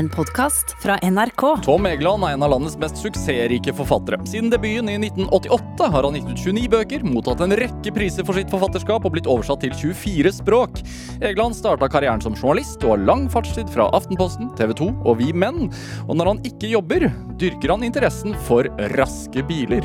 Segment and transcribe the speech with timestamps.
[0.00, 1.42] en podkast fra NRK.
[1.64, 4.16] Tom Egeland er en av landets mest suksessrike forfattere.
[4.28, 8.38] Siden debuten i 1988 har han gitt ut 29 bøker, mottatt en rekke priser for
[8.38, 10.80] sitt forfatterskap og blitt oversatt til 24 språk.
[11.20, 15.34] Egeland starta karrieren som journalist og har lang fartstid fra Aftenposten, TV 2 og Vi
[15.36, 15.68] Menn.
[16.08, 17.10] Og når han ikke jobber,
[17.42, 19.84] dyrker han interessen for raske biler.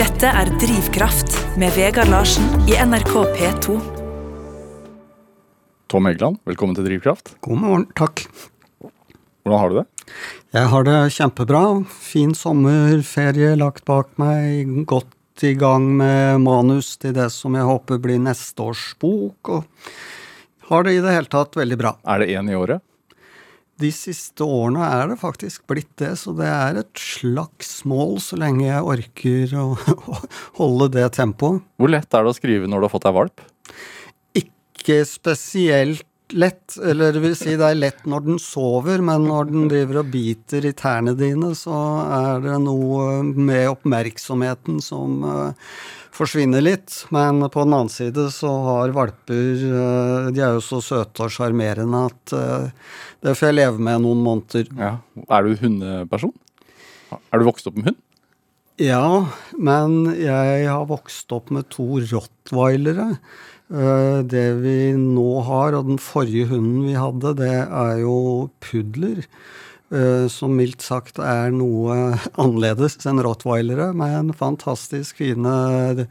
[0.00, 3.97] Dette er Drivkraft med Vegard Larsen i NRK P2.
[5.88, 7.30] Tom Egeland, velkommen til Drivkraft.
[7.40, 8.20] God morgen, takk.
[9.40, 9.84] Hvordan har du det?
[10.52, 11.62] Jeg har det kjempebra.
[11.88, 14.68] Fin sommerferie lagt bak meg.
[14.84, 19.48] Godt i gang med manus til det som jeg håper blir neste års bok.
[19.48, 21.96] Og har det i det hele tatt veldig bra.
[22.04, 22.84] Er det én i året?
[23.80, 28.36] De siste årene er det faktisk blitt det, så det er et slags mål så
[28.36, 29.68] lenge jeg orker å
[30.60, 31.64] holde det tempoet.
[31.80, 33.48] Hvor lett er det å skrive når du har fått deg valp?
[34.88, 36.76] Ikke spesielt lett.
[36.80, 40.10] Eller det vil si, det er lett når den sover, men når den driver og
[40.12, 45.70] biter i tærne dine, så er det noe med oppmerksomheten som uh,
[46.16, 47.04] forsvinner litt.
[47.14, 51.32] Men på den annen side så har valper uh, De er jo så søte og
[51.32, 52.92] sjarmerende at uh,
[53.24, 54.68] det får jeg leve med noen måneder.
[54.76, 54.98] Ja.
[55.28, 56.36] Er du hundeperson?
[57.08, 58.04] Er du vokst opp med hund?
[58.78, 59.26] Ja,
[59.58, 63.16] men jeg har vokst opp med to rottweilere.
[63.68, 69.24] Eh, det vi nå har, og den forrige hunden vi hadde, det er jo pudler.
[69.88, 71.94] Eh, som mildt sagt er noe
[72.42, 76.06] annerledes enn rottweilere, men fantastisk fine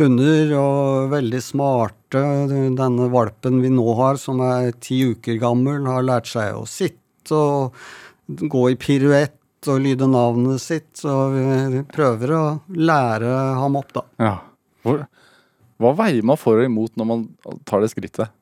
[0.00, 2.24] hunder og veldig smarte.
[2.48, 7.36] Denne valpen vi nå har, som er ti uker gammel, har lært seg å sitte
[7.36, 7.76] og
[8.28, 12.42] gå i piruett og lyde navnet sitt, så vi prøver å
[12.76, 14.04] lære ham opp, da.
[14.22, 14.34] Ja.
[14.84, 15.02] Hvor,
[15.78, 17.24] hva veier man for og imot når man
[17.68, 18.34] tar det skrittet?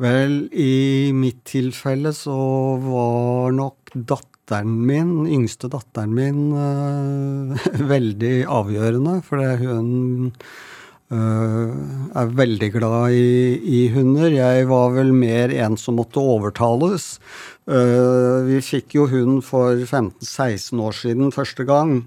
[0.00, 2.36] Vel, i mitt tilfelle så
[2.82, 9.14] var nok datteren min, yngste datteren min, øh, veldig avgjørende.
[9.24, 9.88] Fordi hun
[11.12, 11.72] øh,
[12.12, 14.28] er veldig glad i, i, hunder.
[14.36, 17.16] Jeg var vel mer en som måtte overtales.
[17.66, 22.04] Uh, vi fikk jo hund for 15-16 år siden første gang.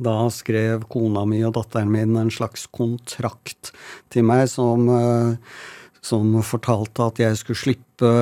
[0.00, 3.72] Da skrev kona mi og datteren min en slags kontrakt
[4.12, 5.34] til meg som, eh,
[6.02, 8.12] som fortalte at jeg skulle slippe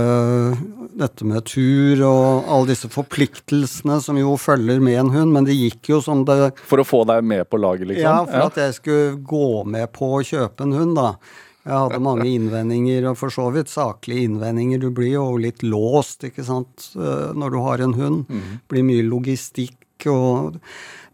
[1.00, 5.56] dette med tur og alle disse forpliktelsene som jo følger med en hund, men det
[5.56, 8.02] gikk jo som det For å få deg med på laget, liksom?
[8.02, 11.14] Ja, for at jeg skulle gå med på å kjøpe en hund, da.
[11.60, 14.80] Jeg hadde mange innvendinger, og for så vidt saklige innvendinger.
[14.80, 18.24] Du blir jo litt låst, ikke sant, eh, når du har en hund.
[18.32, 18.60] Mm.
[18.72, 20.56] Blir mye logistikk og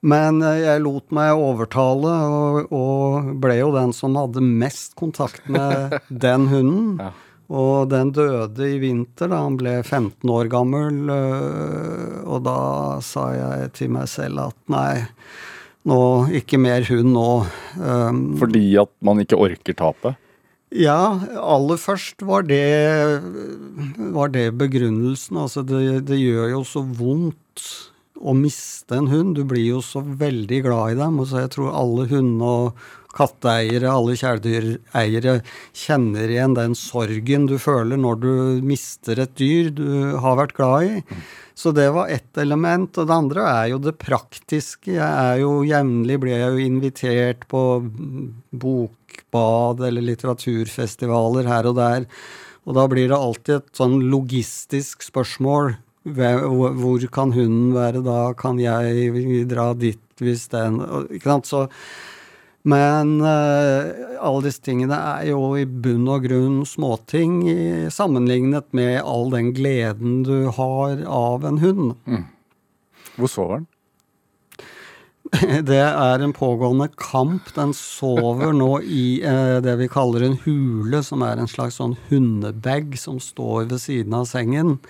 [0.07, 5.49] men eh, jeg lot meg overtale, og, og, ble jo den som hadde mest kontakt
[5.51, 7.01] med den hunden.
[7.03, 7.13] Ja.
[7.47, 11.11] Og den døde i vinter da han ble 15 år gammel.
[11.15, 12.59] Eh, og da
[13.07, 15.07] sa jeg til meg selv at nei,
[15.87, 16.01] nå,
[16.35, 17.31] ikke mer hund nå.
[17.79, 20.23] Um, Fordi at man ikke orker tapet?
[20.75, 20.99] Ja,
[21.39, 22.67] aller først var det,
[24.11, 25.39] var det begrunnelsen.
[25.45, 27.69] Altså, det, det gjør jo så vondt
[28.21, 29.37] å miste en hund.
[29.37, 31.21] Du blir jo så veldig glad i dem.
[31.21, 35.41] og så Jeg tror alle hunde- og katteeiere, alle kjæledyreiere
[35.73, 38.33] kjenner igjen den sorgen du føler når du
[38.67, 39.89] mister et dyr du
[40.21, 41.03] har vært glad i.
[41.57, 42.99] Så det var ett element.
[42.99, 44.93] Og det andre er jo det praktiske.
[44.99, 47.63] Jeg er jo jevnlig blir jeg jo invitert på
[48.53, 52.07] bokbad eller litteraturfestivaler her og der.
[52.67, 55.77] Og da blir det alltid et sånn logistisk spørsmål
[56.07, 58.33] hvor kan hunden være da?
[58.39, 60.81] Kan jeg dra dit hvis den
[61.11, 61.47] Ikke sant?
[61.47, 61.67] Så
[62.67, 67.45] men uh, alle disse tingene er jo i bunn og grunn småting
[67.95, 71.95] sammenlignet med all den gleden du har av en hund.
[72.11, 72.25] Mm.
[73.15, 73.69] Hvor sover den?
[75.71, 77.53] Det er en pågående kamp.
[77.55, 81.95] Den sover nå i uh, det vi kaller en hule, som er en slags sånn
[82.11, 84.81] hundebag som står ved siden av sengen.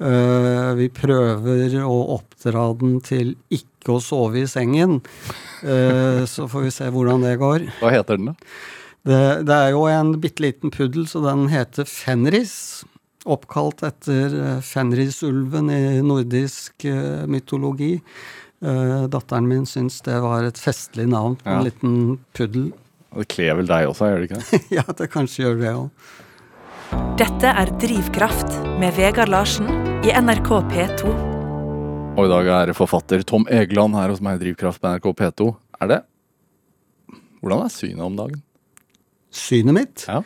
[0.00, 5.00] Uh, vi prøver å oppdra den til ikke å sove i sengen.
[5.60, 7.66] Uh, så får vi se hvordan det går.
[7.82, 8.52] Hva heter den, da?
[9.04, 12.54] Det, det er jo en bitte liten puddel, så den heter Fenris.
[13.28, 17.98] Oppkalt etter eh, Fenrisulven i nordisk uh, mytologi.
[18.60, 21.58] datteren min syns det var et festlig navn på ja.
[21.58, 21.94] en liten
[22.36, 22.66] puddel.
[23.16, 26.10] Det kler vel deg også, gjør det ikke ja, det kanskje gjør det òg.
[26.90, 28.50] Dette er Drivkraft
[28.80, 29.68] med Vegard Larsen
[30.02, 31.12] i NRK P2.
[32.18, 35.50] Og i dag er forfatter Tom Egeland her hos meg i Drivkraft på NRK P2.
[35.80, 35.98] Er det
[37.40, 38.42] Hvordan er synet om dagen?
[39.30, 40.04] Synet mitt?
[40.08, 40.18] Ja.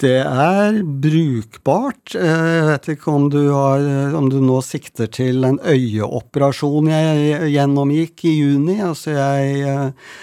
[0.00, 2.16] Det er brukbart.
[2.16, 3.84] Eh, jeg vet ikke om du, har,
[4.16, 8.80] om du nå sikter til en øyeoperasjon jeg gjennomgikk i juni.
[8.82, 10.14] Altså, jeg eh,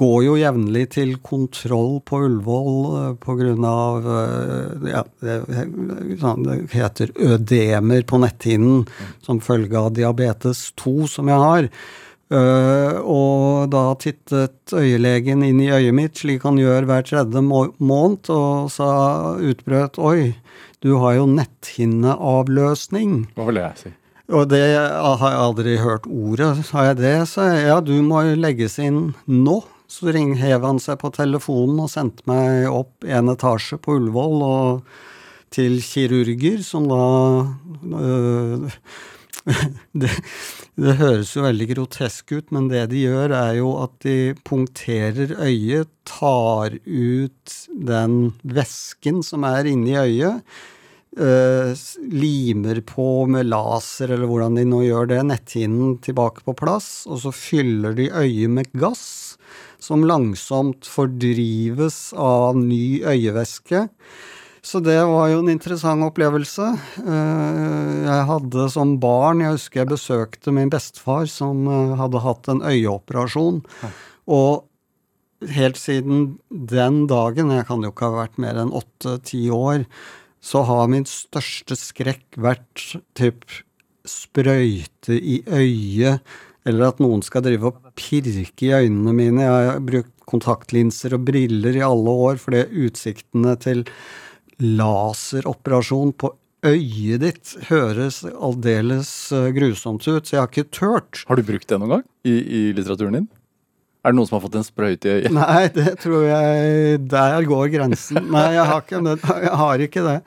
[0.00, 3.72] går jo jevnlig til kontroll på Ullevål pga.
[4.88, 5.02] Ja,
[6.22, 8.86] sånn, det heter ødemer på netthinnen
[9.26, 11.68] som følge av diabetes 2 som jeg har.
[12.30, 18.30] Uh, og da tittet øyelegen inn i øyet mitt, slik han gjør hver tredje måned,
[18.30, 18.90] og sa
[19.34, 20.36] utbrøt Oi,
[20.80, 23.16] du har jo netthinneavløsning.
[23.34, 23.92] Hva vil jeg si?
[24.30, 26.52] Og det har jeg aldri hørt ordet.
[26.70, 29.58] Har jeg det, så ja, du må legges inn nå.
[29.90, 34.44] Så ring, hev han seg på telefonen og sendte meg opp en etasje på Ullevål
[34.46, 34.90] og
[35.50, 37.02] til kirurger, som da
[37.98, 38.68] øh,
[40.00, 40.10] det,
[40.78, 45.34] det, høres jo veldig grotesk ut, men det de gjør, er jo at de punkterer
[45.40, 47.56] øyet, tar ut
[47.90, 50.46] den væsken som er inni øyet,
[51.18, 51.74] øh,
[52.14, 57.24] limer på med laser, eller hvordan de nå gjør det, netthinnen tilbake på plass, og
[57.24, 59.29] så fyller de øyet med gass,
[59.80, 63.88] som langsomt fordrives av ny øyevæske.
[64.60, 66.66] Så det var jo en interessant opplevelse.
[67.00, 72.50] Eh, jeg hadde som barn Jeg husker jeg besøkte min bestefar, som eh, hadde hatt
[72.52, 73.62] en øyeoperasjon.
[74.28, 74.66] Og
[75.48, 79.86] helt siden den dagen, jeg kan jo ikke ha vært mer enn åtte-ti år,
[80.40, 82.84] så har min største skrekk vært
[83.16, 83.44] typ
[84.08, 86.20] sprøyte i øyet,
[86.68, 89.44] eller at noen skal drive og pirke i øynene mine.
[89.44, 93.84] Jeg har brukt kontaktlinser og briller i alle år fordi utsiktene til
[94.60, 96.34] laseroperasjon på
[96.68, 101.22] øyet ditt høres aldeles eh, grusomt ut, så jeg har ikke turt.
[101.28, 103.28] Har du brukt det noen gang i, i litteraturen din?
[104.00, 105.32] Er det noen som har fått en sprøyte i øyet?
[105.36, 108.22] Nei, det tror jeg Der går grensen.
[108.32, 109.02] Nei, jeg har ikke,
[109.44, 110.18] jeg har ikke det.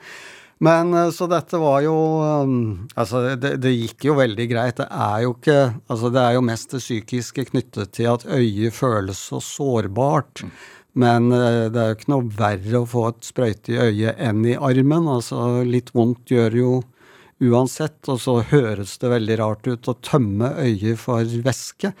[0.64, 1.96] Men eh, så dette var jo
[2.44, 2.54] um,
[2.94, 4.78] Altså, det, det, gikk jo veldig greit.
[4.80, 5.58] Det er jo ikke
[5.90, 10.44] Altså, det er jo mest det psykiske knyttet til at øyet føles så sårbart.
[10.44, 10.54] Mm.
[11.04, 14.44] Men eh, det er jo ikke noe verre å få et sprøyte i øyet enn
[14.46, 15.08] i armen.
[15.10, 16.74] Altså litt vondt gjør jo
[17.50, 21.92] uansett, og så høres det veldig rart ut å tømme øyet for væske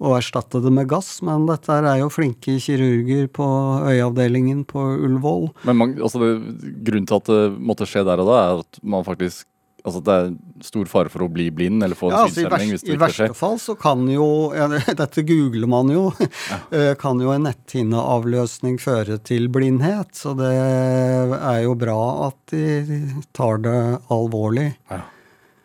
[0.00, 3.46] og erstatte det med gass, men dette er jo flinke kirurger på
[3.90, 5.50] øyeavdelingen på Ullevål.
[5.68, 9.06] Men man, altså grunnen til at det måtte skje der og da, er at man
[9.06, 9.49] faktisk
[9.80, 12.72] Altså at det er stor fare for å bli blind eller få ja, altså synshemming
[12.74, 13.28] hvis det ikke skjer?
[13.28, 14.66] I verste fall så kan jo, ja,
[15.02, 16.58] dette googler man jo, ja.
[16.80, 20.12] Eh, kan jo en netthinneavløsning føre til blindhet.
[20.16, 21.98] Så det er jo bra
[22.28, 23.00] at de
[23.36, 23.78] tar det
[24.12, 24.70] alvorlig.
[24.92, 25.02] Ja.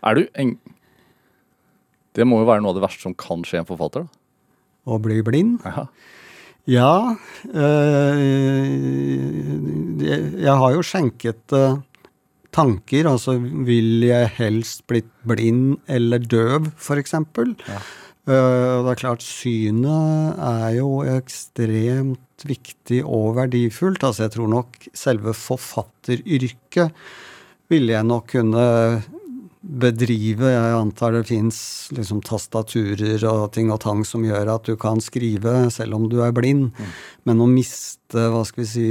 [0.05, 0.55] Er du en
[2.15, 4.05] Det må jo være noe av det verste som kan skje en forfatter?
[4.05, 4.21] da?
[4.85, 5.65] Å bli blind?
[5.65, 5.87] Ja.
[6.65, 7.15] Ja.
[7.53, 8.17] Øh,
[10.41, 11.77] jeg har jo skjenket øh,
[12.55, 13.09] tanker.
[13.11, 17.15] Altså vil jeg helst blitt blind eller døv, f.eks.
[17.67, 17.83] Ja.
[18.25, 24.01] Uh, det er klart, synet er jo ekstremt viktig og verdifullt.
[24.01, 27.05] Altså, jeg tror nok selve forfatteryrket
[27.69, 28.65] ville jeg nok kunne
[29.65, 30.49] bedrive.
[30.51, 31.57] Jeg antar det fins
[31.95, 36.19] liksom tastaturer og ting og tang som gjør at du kan skrive selv om du
[36.25, 36.69] er blind.
[36.77, 36.91] Mm.
[37.25, 38.89] Men å miste hva skal vi si,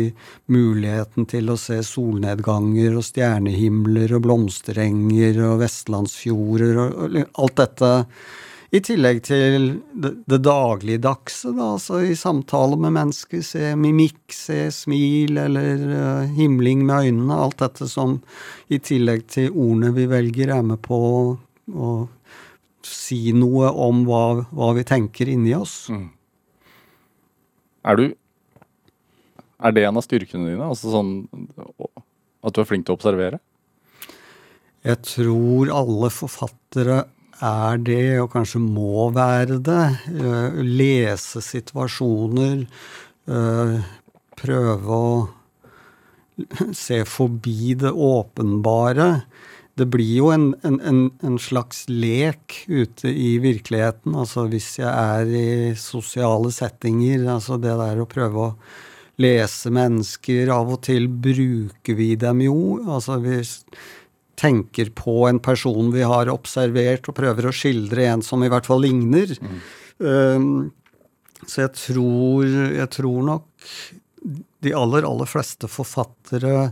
[0.50, 7.92] muligheten til å se solnedganger og stjernehimler og blomsterenger og vestlandsfjorder og, og alt dette
[8.74, 14.66] i tillegg til det, det dagligdagse, da, altså i samtale med mennesker, se mimikk, se
[14.74, 17.38] smil eller uh, himling med øynene.
[17.38, 18.18] Alt dette som
[18.66, 20.98] i tillegg til ordene vi velger, er med på
[21.70, 21.94] å
[22.84, 25.86] si noe om hva, hva vi tenker inni oss.
[25.94, 26.10] Mm.
[27.84, 28.06] Er du
[29.64, 30.66] Er det en av styrkene dine?
[30.66, 31.12] Altså sånn
[32.44, 33.38] at du er flink til å observere?
[34.84, 37.04] Jeg tror alle forfattere
[37.42, 39.84] er det, og kanskje må være det.
[40.10, 42.64] Uh, lese situasjoner.
[43.30, 43.80] Uh,
[44.38, 45.16] prøve å
[46.74, 49.08] se forbi det åpenbare.
[49.74, 54.14] Det blir jo en, en, en, slags lek ute i virkeligheten.
[54.14, 58.52] Altså hvis jeg er i sosiale settinger, altså det der å prøve å
[59.22, 62.58] lese mennesker Av og til bruker vi dem jo.
[62.86, 63.60] Altså hvis
[64.40, 68.66] tenker på en person vi har observert, og prøver å skildre en som i hvert
[68.68, 69.34] fall ligner.
[69.40, 69.60] Mm.
[69.98, 70.48] Um,
[71.46, 73.70] så jeg tror, jeg tror nok
[74.64, 76.70] de aller, aller fleste forfattere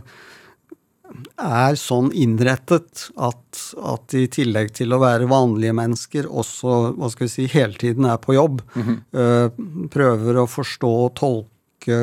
[1.37, 7.27] er sånn innrettet at, at i tillegg til å være vanlige mennesker, også hva skal
[7.27, 8.63] vi si, hele tiden er på jobb.
[8.73, 8.97] Mm -hmm.
[9.19, 11.99] uh, prøver å forstå og tolke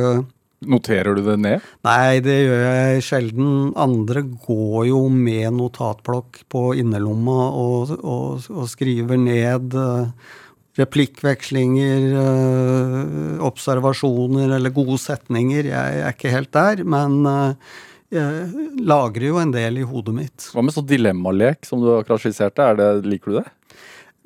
[0.69, 1.65] Noterer du det ned?
[1.87, 3.53] Nei, det gjør jeg sjelden.
[3.81, 10.11] Andre går jo med notatblokk på innerlomma og, og, og skriver ned uh,
[10.77, 15.71] replikkvekslinger, uh, observasjoner eller gode setninger.
[15.73, 17.79] Jeg er ikke helt der, men uh,
[18.13, 20.51] jeg lagrer jo en del i hodet mitt.
[20.53, 22.69] Hva med sånn dilemmalek som du akkurat skisserte?
[22.69, 23.49] Er det, liker du det?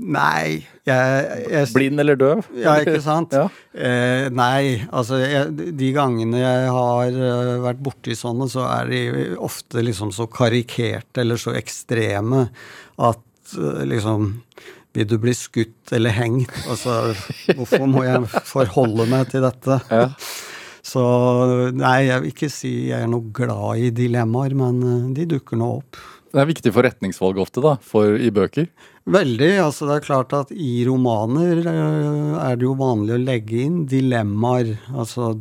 [0.03, 2.41] Nei jeg, jeg, Blind eller døv?
[2.59, 3.35] Ja, ikke sant?
[3.35, 3.47] ja.
[3.73, 9.03] eh, nei, altså jeg, de gangene jeg har uh, vært borti sånne, så er de
[9.39, 12.49] ofte liksom så karikerte eller så ekstreme
[12.99, 14.33] at uh, liksom
[14.95, 16.53] Vil du bli skutt eller hengt?
[16.71, 17.15] Altså,
[17.55, 19.81] hvorfor må jeg forholde meg til dette?
[19.91, 20.11] Ja.
[20.85, 21.01] Så
[21.73, 25.59] nei, jeg vil ikke si jeg er noe glad i dilemmaer, men uh, de dukker
[25.59, 25.99] nå opp.
[26.35, 28.67] Det er viktig for retningsvalg ofte, da, for, i bøker.
[29.07, 29.53] Veldig.
[29.63, 33.85] altså Det er klart at i romaner uh, er det jo vanlig å legge inn
[33.87, 34.73] dilemmaer.
[34.91, 35.37] Altså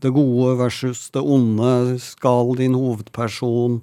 [0.00, 1.98] det gode versus det onde.
[2.00, 3.82] Skal din hovedperson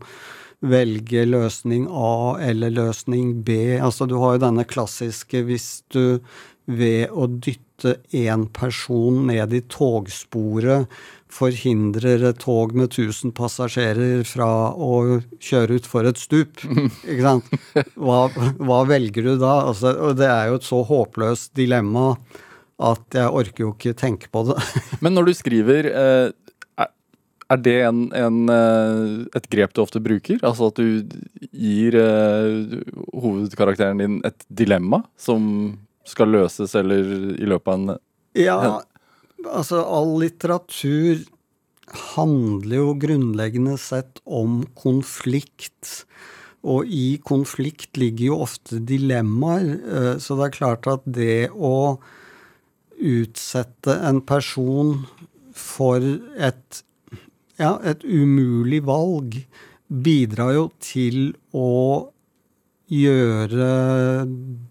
[0.66, 3.78] velge løsning A eller løsning B?
[3.78, 6.18] Altså du har jo denne klassiske hvis du
[6.66, 10.90] ved å dytte én person ned i togsporet
[11.38, 16.64] forhindrer et tog med 1000 passasjerer fra å kjøre utfor et stup.
[17.10, 17.54] Ikke sant?
[17.96, 18.26] Hva,
[18.58, 19.60] hva velger du da?
[19.70, 22.12] Altså, og det er jo et så håpløst dilemma
[22.78, 24.58] at jeg orker jo ikke tenke på det.
[25.04, 26.88] Men når du skriver, eh,
[27.48, 30.42] er det en, en, eh, et grep du ofte bruker?
[30.46, 31.08] Altså at du
[31.50, 32.78] gir eh,
[33.16, 35.78] hovedkarakteren din et dilemma som
[36.08, 37.98] skal løses eller i løpet av en
[38.38, 38.60] Ja,
[39.46, 41.26] altså all litteratur
[42.16, 46.04] handler jo grunnleggende sett om konflikt.
[46.68, 52.00] Og i konflikt ligger jo ofte dilemmaer, så det er klart at det å
[52.98, 54.98] utsette en person
[55.58, 56.82] for et,
[57.62, 59.40] ja, et umulig valg
[59.88, 62.10] bidrar jo til å
[62.88, 63.70] gjøre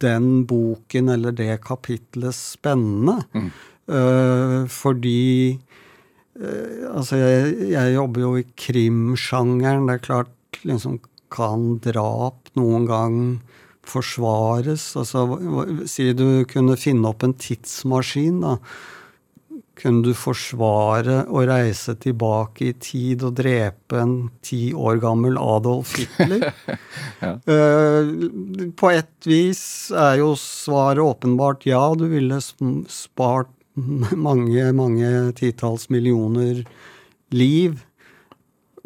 [0.00, 3.20] den boken eller det kapitlet spennende.
[3.36, 3.50] Mm.
[3.86, 5.58] Uh, fordi
[6.40, 9.86] uh, Altså, jeg, jeg, jobber jo i krimsjangeren.
[9.86, 10.98] Det er klart liksom
[11.32, 13.16] kan drap noen gang
[13.86, 14.90] forsvares?
[14.98, 15.24] Altså,
[15.90, 18.58] si du kunne finne opp en tidsmaskin, da.
[19.76, 25.98] Kunne du forsvare å reise tilbake i tid og drepe en ti år gammel Adolf
[25.98, 26.46] Hitler?
[27.24, 27.34] ja.
[27.36, 29.60] uh, på et vis
[29.92, 33.52] er jo svaret åpenbart ja, du ville spart
[34.26, 36.64] mange, mange titalls millioner
[37.34, 37.80] liv.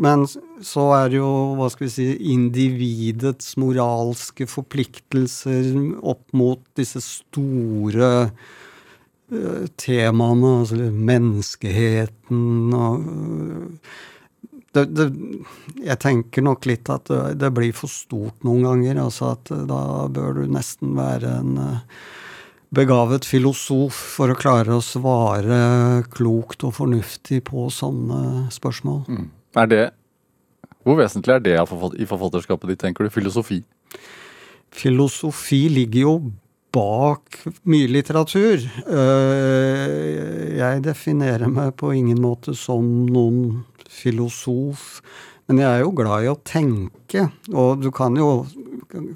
[0.00, 0.24] Men
[0.64, 8.12] så er det jo, hva skal vi si, individets moralske forpliktelser opp mot disse store
[8.30, 13.90] uh, temaene, altså menneskeheten og uh,
[14.70, 15.06] det, det,
[15.82, 19.00] jeg tenker nok litt at det, blir for stort noen ganger.
[19.02, 19.80] altså at Da
[20.14, 21.56] bør du nesten være en
[22.74, 25.60] begavet filosof for å klare å svare
[26.14, 29.02] klokt og fornuftig på sånne spørsmål.
[29.08, 29.26] Mm.
[29.58, 29.86] Er det
[30.86, 31.56] Hvor vesentlig er det
[32.00, 33.10] i forfatterskapet ditt, tenker du?
[33.12, 33.58] Filosofi?
[34.72, 36.14] Filosofi ligger jo
[36.72, 38.62] bak mye litteratur.
[40.56, 45.02] Jeg definerer meg på ingen måte som noen filosof.
[45.50, 48.46] Men jeg er jo glad i å tenke, og du kan jo,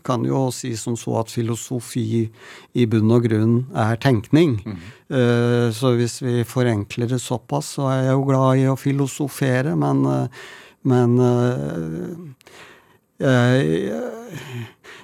[0.07, 2.25] kan jo si som så at filosofi
[2.75, 4.59] i bunn og grunn er tenkning.
[4.65, 4.85] Mm.
[5.75, 10.07] Så hvis vi forenkler det såpass, så er jeg jo glad i å filosofere, men,
[10.91, 11.17] men
[13.23, 13.99] jeg,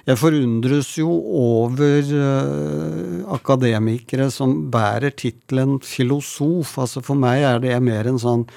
[0.07, 6.77] jeg forundres jo over uh, akademikere som bærer tittelen filosof.
[6.81, 8.47] Altså For meg er det mer en sånn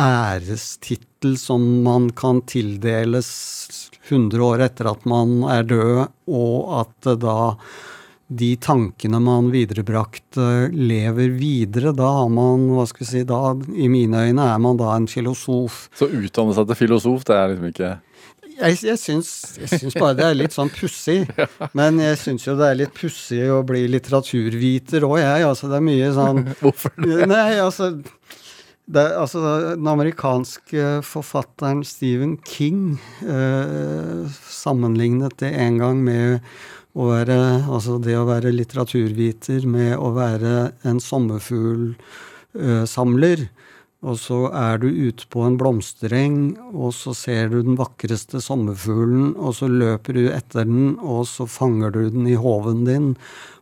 [0.00, 3.28] ærestittel som man kan tildeles
[4.10, 7.38] 100 år etter at man er død, og at da
[8.30, 11.90] de tankene man viderebrakte, lever videre.
[11.96, 13.40] Da har man, hva skal vi si, da,
[13.74, 15.88] i mine øyne er man da en filosof.
[15.98, 17.90] Så utdanne seg til filosof, det er liksom ikke
[18.60, 21.22] jeg, jeg, syns, jeg syns bare det er litt sånn pussig.
[21.78, 25.46] Men jeg syns jo det er litt pussig å bli litteraturviter òg, jeg.
[25.48, 27.28] Altså, det er mye sånn Hvorfor det?
[27.30, 27.92] Nei, altså,
[28.90, 29.40] det, altså
[29.76, 36.40] Den amerikanske forfatteren Stephen King eh, sammenlignet det en gang med
[36.98, 37.38] å være,
[37.70, 43.38] altså det å være litteraturviter med å være en sommerfuglsamler.
[43.46, 43.50] Eh,
[44.00, 49.36] og så er du ute på en blomstereng, og så ser du den vakreste sommerfuglen,
[49.36, 53.16] og så løper du etter den, og så fanger du den i håven din,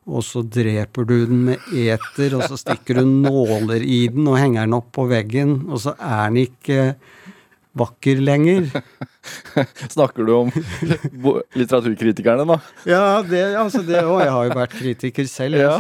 [0.09, 4.39] og så dreper du den med eter, og så stikker du nåler i den og
[4.41, 6.95] henger den opp på veggen, og så er den ikke
[7.79, 8.65] vakker lenger.
[9.95, 10.49] Snakker du om
[11.55, 12.57] litteraturkritikerne, da?
[12.89, 15.77] Ja, det, altså det og Jeg har jo vært kritiker selv, Ja.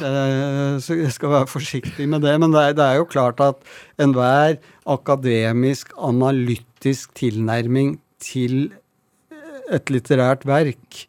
[0.84, 2.36] så jeg skal være forsiktig med det.
[2.38, 3.56] Men det er, det er jo klart at
[3.98, 8.68] enhver akademisk, analytisk tilnærming til
[9.72, 11.02] et litterært verk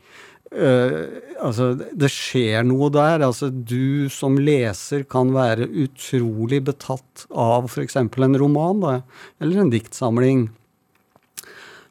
[0.52, 1.08] øh,
[1.42, 3.26] altså, det skjer noe der.
[3.28, 7.96] Altså, du som leser kan være utrolig betatt av f.eks.
[8.00, 8.96] en roman, da,
[9.42, 10.48] eller en diktsamling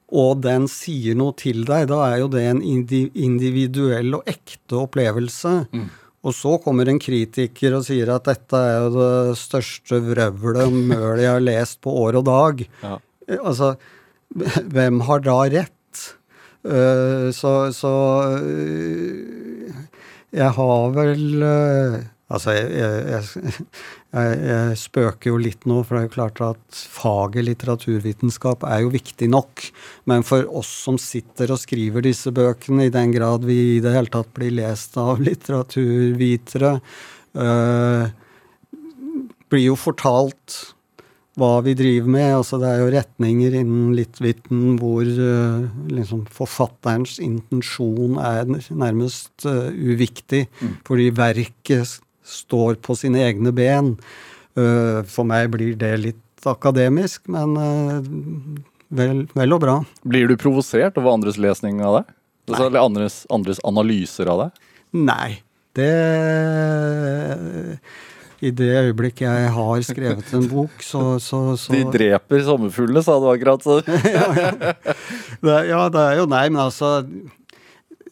[0.08, 5.52] og den sier noe til deg, da er jo det en individuell og ekte opplevelse.
[6.24, 10.72] Og så kommer en kritiker og sier at dette er jo det største vrøvlet og
[10.74, 12.64] mølet jeg har lest på år og dag.
[12.82, 12.96] Ja.
[13.28, 13.74] Eh, Altså,
[14.32, 15.77] hvem har da rett?
[16.66, 17.94] Eh, så så
[18.42, 19.74] eh,
[20.34, 21.98] jeg har vel eh,
[22.28, 23.62] Altså, jeg, jeg,
[24.18, 28.82] jeg, jeg, spøker jo litt nå, for det er jo klart at faget litteraturvitenskap er
[28.84, 29.64] jo viktig nok.
[30.12, 33.94] Men for oss som sitter og skriver disse bøkene, i den grad vi i det
[33.94, 36.74] hele tatt blir lest av litteraturvitere,
[37.40, 38.12] øh,
[39.48, 40.58] blir jo fortalt
[41.38, 42.28] hva vi driver med.
[42.40, 49.70] Altså det er jo retninger innen Litviten hvor uh, liksom forfatterens intensjon er nærmest uh,
[49.72, 50.46] uviktig,
[50.88, 53.94] fordi verket står på sine egne ben.
[54.58, 57.56] Uh, for meg blir det litt akademisk, men
[58.94, 59.80] vel, vel og bra.
[60.06, 62.14] Blir du provosert over andres lesning av deg?
[62.48, 64.68] Altså, eller andres, andres analyser av deg?
[64.96, 65.42] Nei.
[65.76, 65.90] Det
[68.44, 73.16] I det øyeblikk jeg har skrevet en bok, så, så, så De dreper sommerfuglene, sa
[73.18, 73.64] du akkurat.
[73.66, 73.80] Så.
[75.42, 76.92] det, er- Ja, det er jo Nei, men altså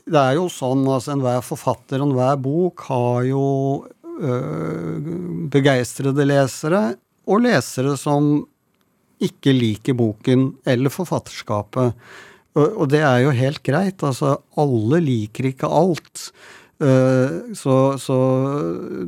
[0.06, 3.44] Det er jo sånn altså enhver forfatter og enhver bok har jo
[4.22, 4.98] øh,
[5.50, 6.82] begeistrede lesere,
[7.26, 8.44] og lesere som
[9.22, 11.94] ikke liker boken eller forfatterskapet.
[12.56, 14.02] Og, og det er jo helt greit.
[14.04, 16.28] Altså, alle liker ikke alt.
[16.82, 18.18] Eh, så, så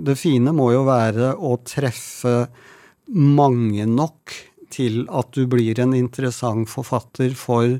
[0.04, 2.36] det fine må jo være å treffe
[3.12, 4.34] mange nok
[4.72, 7.78] til at du blir en interessant forfatter for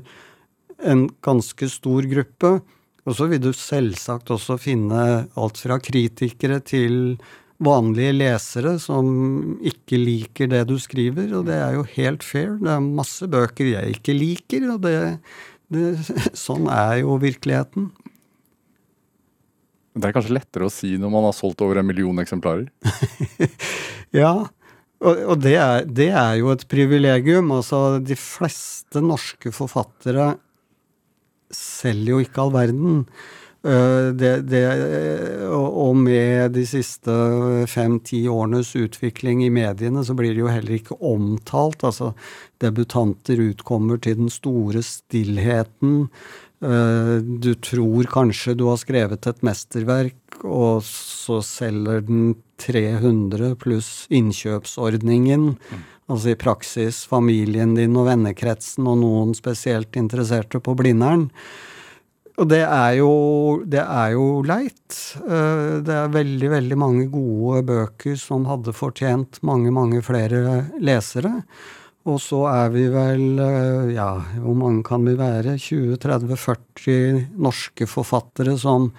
[0.79, 2.59] en ganske stor gruppe.
[3.07, 5.03] Og så vil du selvsagt også finne
[5.39, 7.17] alt fra kritikere til
[7.59, 9.07] vanlige lesere som
[9.65, 12.53] ikke liker det du skriver, og det er jo helt fair.
[12.61, 14.95] Det er masse bøker jeg ikke liker, og det,
[15.73, 15.97] det
[16.45, 17.89] Sånn er jo virkeligheten.
[19.99, 22.69] Det er kanskje lettere å si når man har solgt over en million eksemplarer.
[24.15, 24.33] Ja,
[25.05, 27.51] og, og det, er, det er jo et privilegium.
[27.53, 30.31] Altså, de fleste norske forfattere
[31.53, 33.03] selger jo ikke all verden.
[33.61, 34.63] Eh, Det, det,
[35.51, 37.13] og med de siste
[37.67, 41.83] fem-ti årenes utvikling i mediene, så blir det jo heller ikke omtalt.
[41.83, 42.13] Altså,
[42.63, 46.07] debutanter utkommer til den store stillheten.
[46.61, 54.07] Eh, Du tror kanskje du har skrevet et mesterverk, og så selger den 300 pluss
[54.11, 55.57] innkjøpsordningen.
[56.09, 61.29] Altså i praksis familien din og vennekretsen og noen spesielt interesserte på Blindern.
[62.39, 63.09] Og det er jo,
[63.67, 64.95] det er jo leit.
[65.27, 71.43] Eh, Det er veldig, veldig mange gode bøker som hadde fortjent mange, mange flere lesere.
[72.09, 75.57] Og så er vi vel, eh, ja, hvor mange kan vi være?
[75.61, 78.89] 20-30-40 norske forfattere som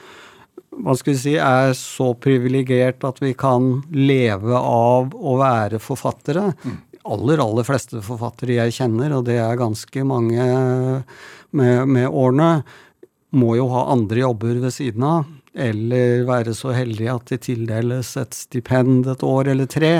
[0.80, 6.52] hva skal vi si, er så privilegert at vi kan leve av å være forfattere.
[6.62, 10.46] De aller, aller fleste forfattere jeg kjenner, og det er ganske mange
[11.50, 12.62] med, med årene,
[13.36, 15.28] må jo ha andre jobber ved siden av.
[15.50, 19.94] Eller være så heldige at de tildeles et stipend et år eller tre.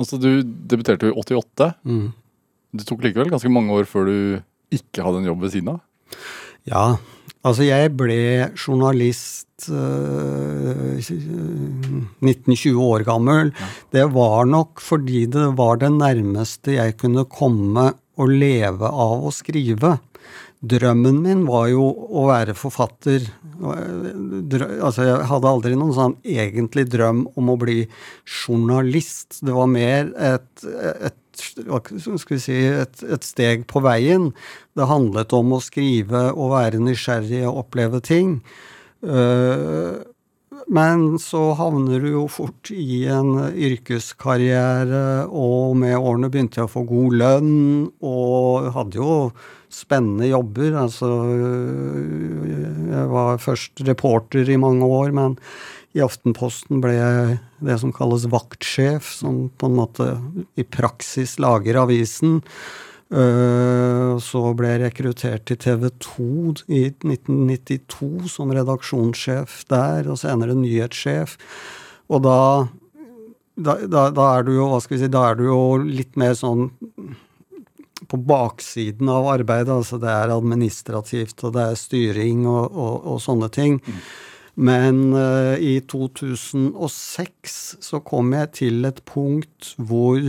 [0.00, 1.70] Altså, du debuterte jo i 88.
[1.86, 2.06] Mm.
[2.74, 4.16] Det tok likevel ganske mange år før du
[4.74, 5.82] ikke hadde en jobb ved siden av.
[6.66, 6.84] Ja,
[7.46, 8.16] altså jeg ble
[8.56, 13.52] journalist øh, 19-20 år gammel.
[13.94, 19.30] Det var nok fordi det var det nærmeste jeg kunne komme å leve av å
[19.34, 19.98] skrive.
[20.64, 23.26] Drømmen min var jo å være forfatter.
[23.64, 27.82] Altså jeg hadde aldri noen sånn egentlig drøm om å bli
[28.24, 29.42] journalist.
[29.44, 31.20] Det var mer et, et
[32.40, 34.30] si, et, et steg på veien.
[34.76, 38.38] Det handlet om å skrive og være nysgjerrig og oppleve ting.
[39.04, 40.00] Uh,
[40.72, 46.72] men så havner du jo fort i en yrkeskarriere, og med årene begynte jeg å
[46.72, 47.52] få god lønn,
[48.04, 49.14] og hadde jo
[49.74, 50.76] spennende jobber.
[50.84, 51.10] Altså,
[52.94, 55.38] jeg var først reporter i mange år, men
[55.94, 60.08] i Aftenposten ble jeg det som kalles vaktsjef, som på en måte
[60.58, 62.40] i praksis lager avisen.
[63.14, 66.24] Uh, så ble jeg rekruttert til TV 2
[66.66, 71.36] i 1992 som redaksjonssjef der, og senere nyhetssjef.
[72.10, 72.40] Og da,
[73.54, 76.18] da, da, da er du jo, hva skal vi si, da er du jo litt
[76.18, 76.72] mer sånn
[78.10, 79.72] på baksiden av arbeidet.
[79.72, 83.78] Altså det er administrativt, og det er styring og, og, og sånne ting.
[83.84, 84.04] Mm.
[84.54, 90.20] Men uh, i 2006 så kom jeg til et punkt hvor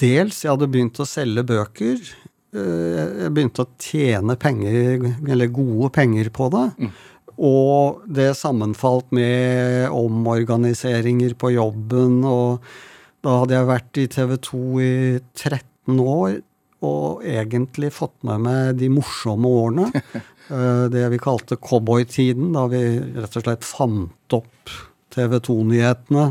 [0.00, 2.02] dels jeg hadde begynt å selge bøker.
[2.56, 6.66] Uh, jeg begynte å tjene penger, eller gode penger på det.
[6.80, 6.92] Mm.
[7.40, 12.20] Og det sammenfalt med omorganiseringer på jobben.
[12.28, 12.64] Og
[13.24, 14.94] da hadde jeg vært i TV 2 i
[15.38, 16.40] 13 år
[16.86, 19.90] og egentlig fått med meg de morsomme årene.
[20.50, 24.72] Eh, det vi kalte cowboytiden, da vi rett og slett fant opp
[25.14, 26.26] TV 2-nyhetene.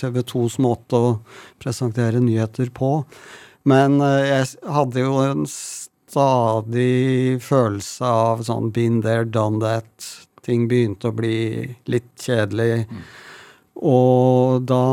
[0.00, 1.10] TV 2s måte å
[1.62, 2.96] presentere nyheter på.
[3.68, 10.10] Men eh, jeg hadde jo en stadig følelse av sånn been there, done that.
[10.44, 11.36] Ting begynte å bli
[11.90, 12.84] litt kjedelig.
[12.90, 13.04] Mm.
[13.84, 14.84] Og da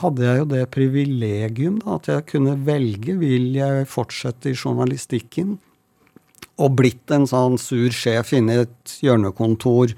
[0.00, 5.58] hadde jeg jo det privilegium da, at jeg kunne velge vil jeg fortsette i journalistikken.
[6.62, 9.92] Og blitt en sånn sur sjef inne i et hjørnekontor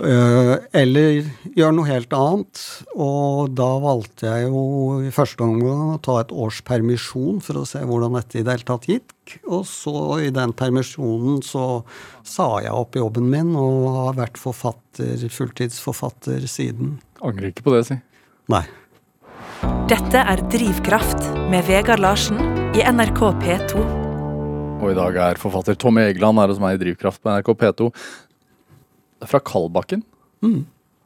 [0.00, 1.18] eller
[1.52, 2.62] gjøre noe helt annet.
[2.96, 4.62] Og da valgte jeg jo
[5.04, 8.56] i første omgang å ta et års permisjon for å se hvordan dette i det
[8.56, 9.36] hele tatt gikk.
[9.46, 11.82] Og så i den permisjonen så
[12.26, 16.98] sa jeg opp jobben min og har vært forfatter, fulltidsforfatter siden.
[17.22, 18.00] Angrer ikke på det, si.
[18.52, 18.64] Nei.
[19.90, 22.40] Dette er Drivkraft med Vegard Larsen
[22.74, 23.84] i NRK P2.
[24.82, 27.90] Og i dag er forfatter Tom Egeland her hos meg i Drivkraft på NRK P2.
[29.28, 30.02] Fra Kalbakken?
[30.42, 30.62] Mm.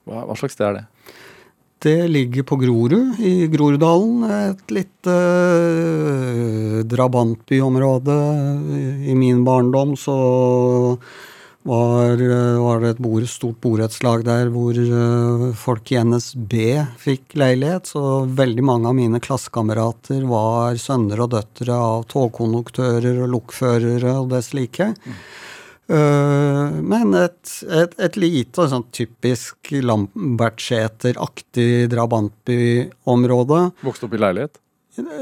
[0.07, 0.85] Hva, hva, slags sted er det?
[1.83, 4.25] Det ligger på Grorud, i Groruddalen.
[4.33, 8.17] Et lite uh, drabantbyområde.
[9.11, 10.17] I min barndom så
[11.69, 16.57] var, uh, var det et bord, stort borettslag der hvor uh, folk i NSB
[17.03, 17.93] fikk leilighet.
[17.93, 24.33] Så veldig mange av mine klassekamerater var sønner og døtre av togkonduktører og lokførere og
[24.33, 24.95] det slike.
[24.97, 25.21] Mm.
[25.87, 33.61] Uh, men et, et, et, lite sånn typisk Lambertseter-aktig drabantbyområde.
[33.87, 34.59] Vokste opp i leilighet?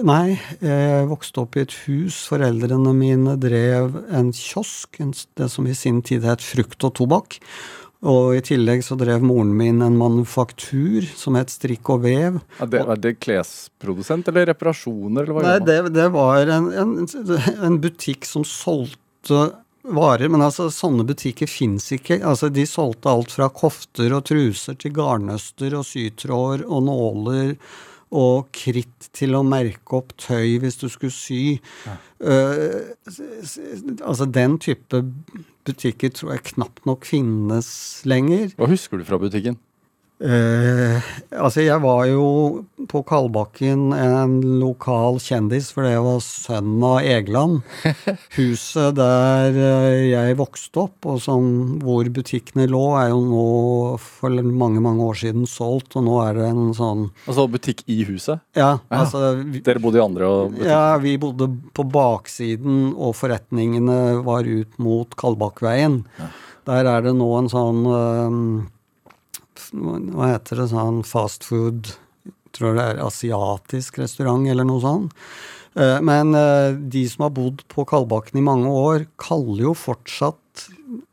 [0.07, 2.21] Nei, jeg vokste opp i et hus.
[2.31, 5.01] Foreldrene mine drev en kiosk,
[5.37, 7.41] det som i sin tid het Frukt og tobakk.
[8.05, 12.39] Og i tillegg så drev moren min en manufaktur som het Strikk og vev.
[12.61, 15.29] Ja, det, var det klesprodusent eller reparasjoner?
[15.29, 16.93] Eller Nei, det, det, var en, en,
[17.65, 19.49] en butikk som solgte
[19.85, 22.21] varer, men altså sånne butikker fins ikke.
[22.25, 27.57] Altså De solgte alt fra kofter og truser til garnnøster og sytråder og nåler
[28.15, 31.59] og kritt til å merke opp tøy hvis du skulle sy.
[31.87, 31.97] Ja.
[32.25, 32.95] Uh,
[34.07, 35.03] altså den type
[35.67, 37.69] butikker tror jeg knapt nok finnes
[38.09, 38.55] lenger.
[38.61, 39.59] Hva husker du fra butikken?
[40.23, 41.03] Uh,
[41.35, 42.27] altså, jeg var jo
[42.87, 47.65] på Kalbakken en lokal kjendis, for det var sønnen av Egeland.
[48.39, 51.49] Huset der uh, jeg vokste opp, og som,
[51.83, 53.47] hvor butikkene lå, er jo nå
[54.01, 58.01] for mange, mange år siden solgt, og nå er det en sånn Altså butikk i
[58.07, 58.39] huset?
[58.55, 58.77] Ja.
[58.95, 59.35] altså...
[59.43, 60.71] Vi, Dere bodde i andre og butikk?
[60.71, 66.05] Ja, vi bodde på baksiden, og forretningene var ut mot Kalbakkveien.
[66.23, 66.31] Ja.
[66.65, 68.71] Der er det nå en sånn uh,
[69.73, 71.95] hva heter det, sånn fast food
[72.55, 75.15] Tror det er asiatisk restaurant eller noe sånt.
[75.75, 80.69] Eh, men eh, de som har bodd på Kalbakken i mange år, kaller jo fortsatt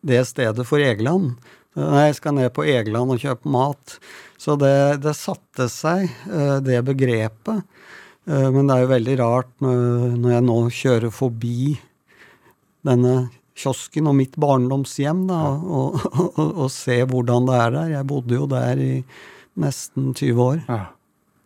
[0.06, 1.34] det stedet for Egeland.
[1.74, 3.98] Nei, jeg skal ned på Egeland og kjøpe mat.
[4.42, 7.66] Så det, det satte seg, eh, det begrepet.
[8.30, 11.72] Men det er jo veldig rart når jeg nå kjører forbi
[12.86, 13.16] denne
[13.58, 17.94] kiosken og mitt barndomshjem, da, og, og, og, se hvordan det er der.
[17.98, 18.94] Jeg bodde jo der i
[19.62, 20.64] nesten 20 år.
[20.70, 20.82] Ja.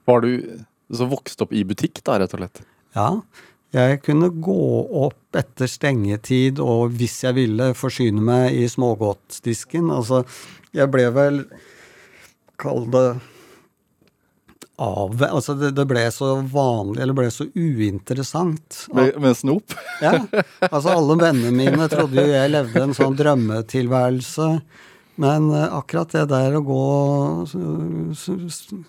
[0.06, 0.32] Var du
[0.94, 2.64] så vokst opp i butikk, da, rett og slett?
[2.96, 3.10] Ja.
[3.76, 4.62] Jeg kunne gå
[5.04, 9.90] opp etter stengetid og hvis jeg ville forsyne meg i smågodtdisken.
[9.92, 10.22] Altså,
[10.76, 11.42] jeg ble vel
[12.56, 13.08] Kall det
[14.82, 18.86] av Altså, det, det, ble så vanlig, eller ble så uinteressant.
[18.96, 19.76] Med, med snop?
[20.04, 20.18] ja.
[20.70, 24.50] Altså, alle vennene mine trodde jo jeg levde en sånn drømmetilværelse.
[25.22, 26.86] Men eh, akkurat det der å gå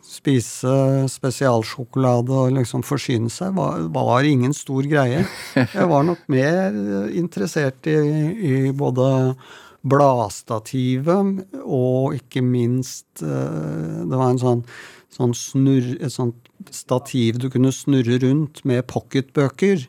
[0.03, 0.73] spise
[1.13, 5.23] spesialsjokolade og liksom forsyne seg, var, var ingen stor greie.
[5.55, 6.75] Jeg var nok mer
[7.15, 7.95] interessert i,
[8.35, 9.07] i både
[9.87, 14.63] bladstativet og ikke minst eh, Det var en sånn,
[15.13, 19.87] sånn snurr, et sånt stativ du kunne snurre rundt med pocketbøker.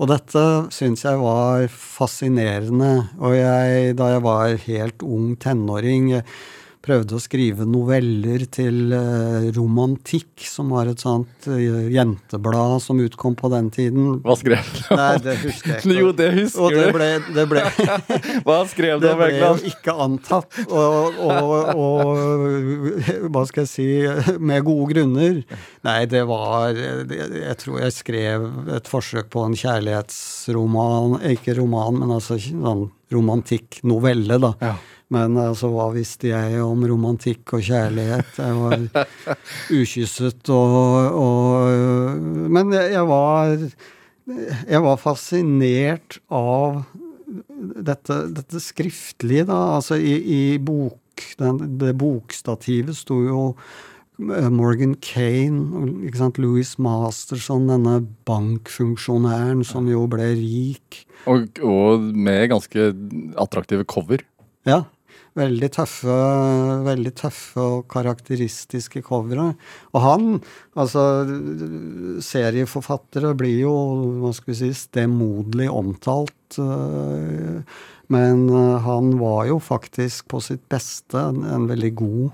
[0.00, 0.42] Og dette
[0.74, 3.08] syns jeg var fascinerende.
[3.20, 6.12] Og jeg, da jeg var helt ung tenåring,
[6.82, 13.36] prøvde å skrive noveller til eh, Romantikk, som var et sånt eh, jenteblad som utkom
[13.38, 14.08] på den tiden.
[14.24, 14.80] Hva skrev du?
[14.98, 15.96] Nei, det husker jeg ikke.
[16.02, 17.62] Jo, det husker Og det ble, det ble
[18.46, 19.20] Hva skrev du om?
[19.22, 23.86] det ble jo ikke antatt, og, og, og hva skal jeg si,
[24.42, 25.42] med gode grunner.
[25.86, 32.16] Nei, det var Jeg tror jeg skrev et forsøk på en kjærlighetsroman, ikke roman, men
[32.16, 34.54] altså sånn romantikk-novelle, da.
[34.62, 34.74] Ja.
[35.12, 38.38] Men altså, hva visste jeg om romantikk og kjærlighet?
[38.38, 39.06] Jeg var
[39.80, 46.84] ukysset og, og Men jeg, var Jeg var fascinert av
[47.52, 49.60] dette, dette skriftlige, da.
[49.78, 50.98] Altså i, i bok
[51.40, 59.88] den, Det bokstativet sto jo eh, Morgan Kane, ikke sant, Louis Masterson, denne bankfunksjonæren som
[59.90, 61.04] jo ble rik.
[61.30, 62.90] Og, og med ganske
[63.40, 64.24] attraktive cover.
[64.68, 64.84] Ja.
[65.32, 66.14] Veldig tøffe,
[66.84, 69.54] veldig tøffe og karakteristiske covere.
[69.96, 70.26] Og han,
[70.76, 71.04] altså
[72.20, 73.72] Serieforfattere blir jo,
[74.20, 76.58] hva skal vi si, stemoderlig omtalt.
[76.60, 77.62] øh,
[78.12, 82.30] Men øh, han var jo faktisk på sitt beste en, en veldig god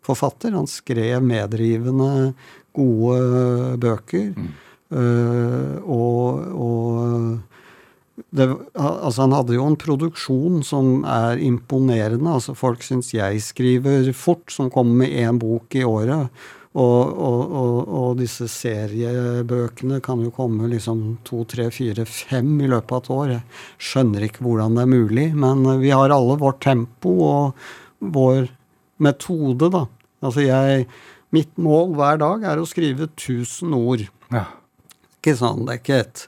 [0.00, 0.56] forfatter.
[0.56, 2.32] Han skrev medrivende,
[2.72, 4.32] gode bøker.
[4.90, 7.38] Øh, og, og
[8.30, 12.36] det, altså han hadde jo en produksjon som er imponerende.
[12.36, 16.30] altså Folk syns jeg skriver fort, som kommer med én bok i året.
[16.70, 22.68] Og, og, og, og disse seriebøkene kan jo komme liksom to, tre, fire, fem i
[22.70, 23.32] løpet av et år.
[23.34, 27.64] Jeg skjønner ikke hvordan det er mulig, men vi har alle vårt tempo og
[27.98, 28.52] vår
[29.02, 29.86] metode, da.
[30.22, 30.86] Altså jeg
[31.30, 34.00] Mitt mål hver dag er å skrive 1000 ord.
[34.34, 34.48] Ja.
[35.20, 36.24] Ikke sånn, det er ikke et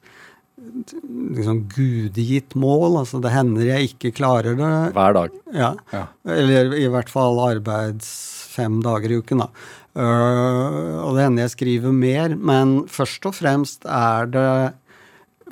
[1.37, 2.99] liksom gudegitt mål.
[3.03, 4.73] altså Det hender jeg ikke klarer det.
[4.97, 5.39] Hver dag.
[5.55, 5.73] Ja.
[5.93, 6.07] Ja.
[6.27, 8.11] Eller i hvert fall arbeids
[8.53, 9.49] fem dager i uken, da.
[9.93, 14.53] Uh, og det hender jeg skriver mer, men først og fremst er det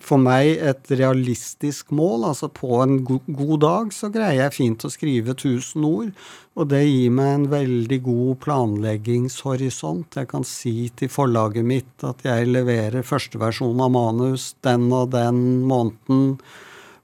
[0.01, 2.25] for meg et realistisk mål.
[2.31, 6.13] Altså på en go god dag så greier jeg fint å skrive 1000 ord.
[6.61, 10.19] Og det gir meg en veldig god planleggingshorisont.
[10.21, 15.13] Jeg kan si til forlaget mitt at jeg leverer første versjon av manus den og
[15.15, 16.35] den måneden.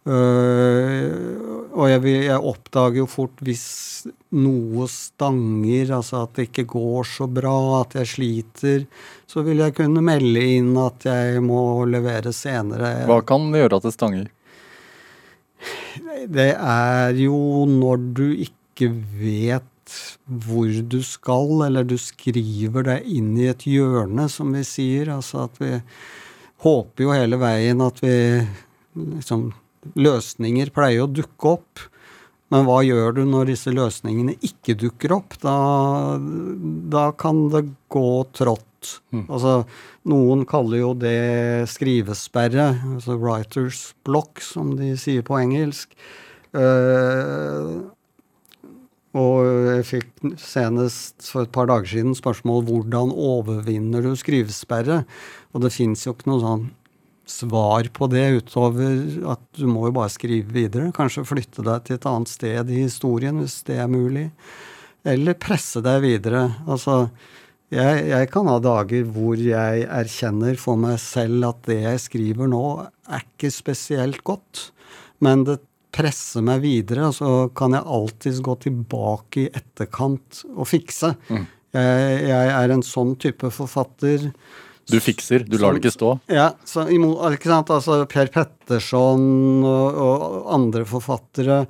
[0.07, 3.65] Uh, og jeg, vil- jeg oppdager jo fort hvis
[4.35, 8.87] noe stanger, altså at det ikke går så bra, at jeg sliter,
[9.31, 13.07] så vil jeg kunne melde inn at jeg må levere senere.
[13.07, 14.27] Hva kan gjøre at det stanger?
[16.27, 19.65] Det er jo når du ikke vet
[20.27, 25.13] hvor du skal, eller du skriver deg inn i et hjørne, som vi sier.
[25.15, 25.77] Altså at vi
[26.67, 28.17] håper jo hele veien at vi
[28.97, 29.53] liksom
[29.95, 31.83] Løsninger pleier å dukke opp.
[32.55, 35.35] Men hva gjør du når disse løsningene ikke dukker opp?
[35.43, 35.57] Da,
[36.93, 38.63] da kan det gå trått.
[39.27, 39.65] Altså,
[40.07, 45.97] noen kaller jo det skrivesperre, altså writers block, som de sier på engelsk.
[46.55, 47.83] Uh,
[49.17, 55.03] og jeg fikk senest for et par dager siden spørsmål hvordan overvinner du skrivesperre?
[55.57, 56.67] Og det fins jo ikke noe sånn
[57.27, 59.01] svar på det utover
[59.35, 60.93] at du må jo bare skrive videre.
[60.95, 64.29] Kanskje flytte deg til et annet sted i historien, hvis det er mulig.
[65.07, 66.45] Eller presse deg videre.
[66.71, 67.09] Altså,
[67.75, 72.51] jeg, jeg kan ha dager hvor jeg erkjenner for meg selv at det jeg skriver
[72.51, 72.67] nå,
[73.11, 74.69] er ikke spesielt godt.
[75.23, 75.61] Men det
[75.97, 81.15] presser meg videre, og så kan jeg alltids gå tilbake i etterkant og fikse.
[81.77, 84.31] Jeg, jeg er en sånn type forfatter.
[84.87, 86.13] Du fikser, du lar det ikke stå.
[86.31, 91.65] Ja, så ikke sant, altså Per Petterson og, og andre forfattere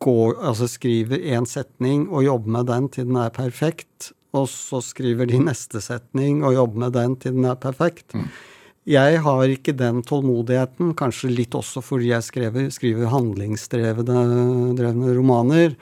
[0.00, 4.78] går, altså skriver én setning og jobber med den til den er perfekt, og så
[4.84, 8.14] skriver de neste setning og jobber med den til den er perfekt.
[8.88, 15.74] Jeg har ikke den tålmodigheten, kanskje litt også fordi jeg skriver, skriver handlingsdrevne romaner.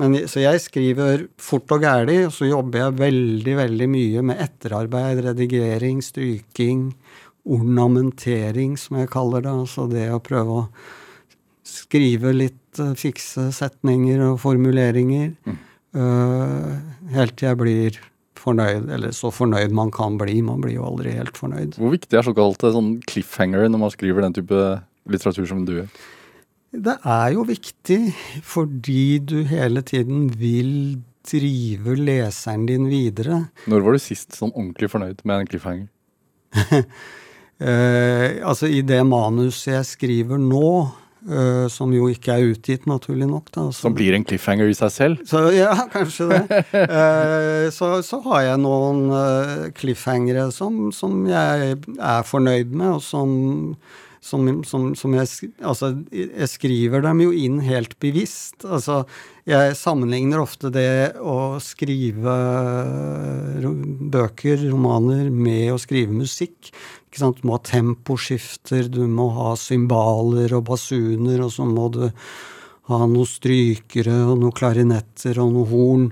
[0.00, 4.40] Men, så jeg skriver fort og gæli, og så jobber jeg veldig, veldig mye med
[4.46, 6.94] etterarbeid, redigering, stryking,
[7.44, 9.52] ornamentering, som jeg kaller det.
[9.52, 10.64] Altså det å prøve å
[11.66, 15.32] skrive litt uh, fikse setninger og formuleringer.
[15.44, 15.62] Mm.
[15.96, 16.72] Uh,
[17.16, 18.00] helt til jeg blir
[18.46, 20.38] fornøyd, eller så fornøyd man kan bli.
[20.46, 21.78] Man blir jo aldri helt fornøyd.
[21.80, 24.62] Hvor viktig er såkalt sånn cliffhanger når man skriver den type
[25.10, 25.90] litteratur som du gjør?
[26.76, 28.00] Det er jo viktig
[28.44, 30.72] fordi du hele tiden vil
[31.26, 33.46] drive leseren din videre.
[33.70, 35.88] Når var du sist sånn ordentlig fornøyd med en cliffhanger?
[37.66, 40.70] eh, altså, i det manuset jeg skriver nå,
[41.26, 43.48] Uh, som jo ikke er utgitt, naturlig nok.
[43.50, 45.24] Da, som, som blir en cliffhanger i seg selv?
[45.26, 46.60] Så, ja, kanskje det.
[46.70, 53.02] uh, så, så, har jeg noen uh, cliffhangere som, som, jeg er fornøyd med, og
[53.02, 53.32] som,
[54.26, 58.64] som, som jeg Altså, jeg skriver dem jo inn helt bevisst.
[58.64, 59.04] Altså,
[59.46, 62.34] jeg sammenligner ofte det å skrive
[64.12, 66.72] bøker, romaner, med å skrive musikk.
[67.16, 72.04] Du må ha temposkifter, du må ha cymbaler og basuner, og så må du
[72.90, 76.08] ha noen strykere og noen klarinetter og noen horn.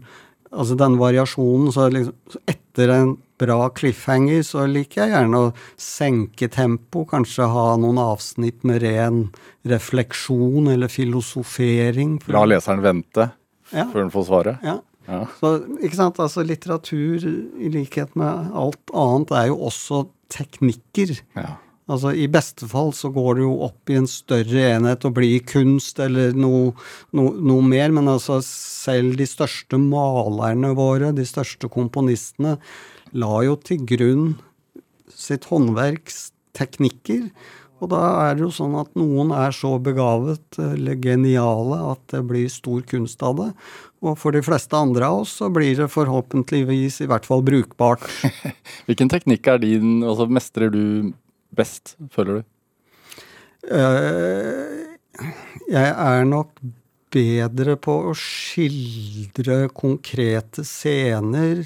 [0.54, 1.74] Altså den variasjonen.
[1.74, 7.66] Så liksom, etter en bra cliffhanger så liker jeg gjerne å senke tempo, kanskje ha
[7.80, 9.24] noen avsnitt med ren
[9.68, 12.18] refleksjon eller filosofering.
[12.34, 13.28] La leseren vente
[13.72, 13.88] ja.
[13.90, 14.64] før den får svaret?
[14.66, 14.78] Ja.
[15.08, 15.24] ja.
[15.40, 17.26] Så, ikke sant, altså Litteratur,
[17.58, 21.16] i likhet med alt annet, er jo også teknikker.
[21.38, 21.56] Ja.
[21.84, 25.42] Altså I beste fall så går det jo opp i en større enhet og blir
[25.44, 26.72] kunst eller noe,
[27.12, 32.56] no, noe, mer, men altså selv de største malerne våre, de største komponistene,
[33.14, 34.32] la jo til grunn
[35.14, 37.28] sitt håndverks teknikker.
[37.82, 42.22] Og da er det jo sånn at noen er så begavet eller geniale at det
[42.28, 43.50] blir stor kunst av det.
[44.04, 48.06] Og for de fleste andre av oss så blir det forhåpentligvis i hvert fall brukbart.
[48.86, 51.12] Hvilken teknikk er din, altså mestrer du
[51.54, 52.50] best, føler du?
[53.64, 54.94] Uh,
[55.70, 56.58] jeg er nok
[57.14, 61.64] bedre på å skildre konkrete scener.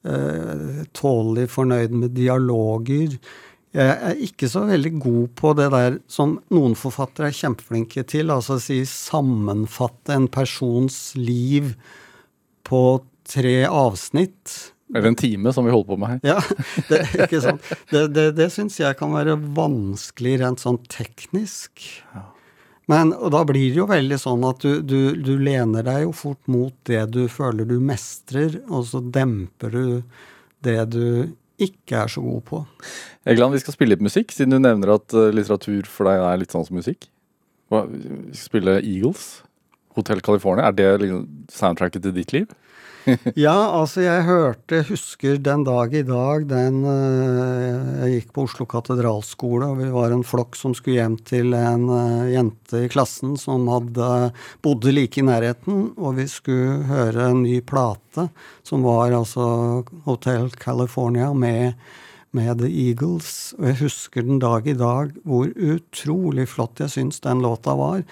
[0.00, 3.18] Uh, tålelig fornøyd med dialoger.
[3.76, 8.32] Jeg er ikke så veldig god på det der som noen forfattere er kjempeflinke til,
[8.32, 11.74] altså å si sammenfatte en persons liv
[12.66, 12.82] på
[13.28, 14.56] tre avsnitt.
[14.90, 16.20] Eller en time, som vi holder på med her.
[16.32, 16.40] Ja,
[16.88, 17.70] det, ikke sant.
[17.92, 21.84] Det, det, det syns jeg kan være vanskelig rent sånn teknisk.
[22.90, 26.40] Men, da blir det jo veldig sånn at du, du, du lener deg jo fort
[26.50, 29.84] mot det du føler du mestrer, og så demper du
[30.66, 31.04] det du
[31.60, 32.62] ikke er så god på.
[33.28, 36.40] Egeland, vi skal spille litt musikk, siden du nevner at eh, litteratur for deg er
[36.40, 37.06] litt sånn som musikk.
[37.70, 39.28] Vi skal spille Eagles,
[39.94, 40.66] Hotel California.
[40.66, 42.48] Er det liksom soundtracket til ditt liv?
[43.46, 48.66] ja, altså jeg hørte, husker den dag i dag, den uh, Jeg gikk på Oslo
[48.70, 53.36] katedralskole, og vi var en flokk som skulle hjem til en uh, jente i klassen
[53.40, 54.10] som hadde
[54.64, 58.28] bodde like i nærheten, og vi skulle høre en ny plate,
[58.66, 59.48] som var altså
[60.08, 61.74] Hotel California med
[62.36, 63.54] med The Eagles.
[63.58, 68.04] Og jeg husker den dag i dag hvor utrolig flott jeg syns den låta var.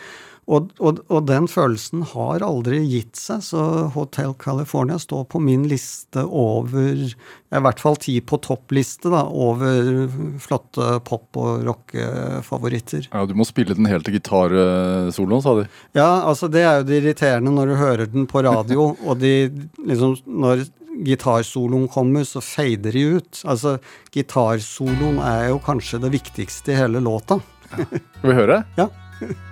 [0.48, 5.66] Og, og, og, den følelsen har aldri gitt seg, så Hotel California står på min
[5.68, 10.06] liste over I hvert fall ti på toppliste da, over
[10.40, 13.10] flotte pop- og rockefavoritter.
[13.12, 15.66] Ja, Du må spille den helt til gitarsoloen, sa de.
[15.98, 19.34] Ja, altså det er jo det irriterende når du hører den på radio, og de
[19.84, 20.64] liksom Når
[21.04, 23.42] gitarsoloen kommer, så fader de ut.
[23.46, 23.76] Altså,
[24.14, 27.38] gitarsoloen er jo kanskje det viktigste i hele låta.
[27.68, 27.84] Ja.
[27.84, 28.62] Skal vi høre?
[28.80, 28.88] Ja.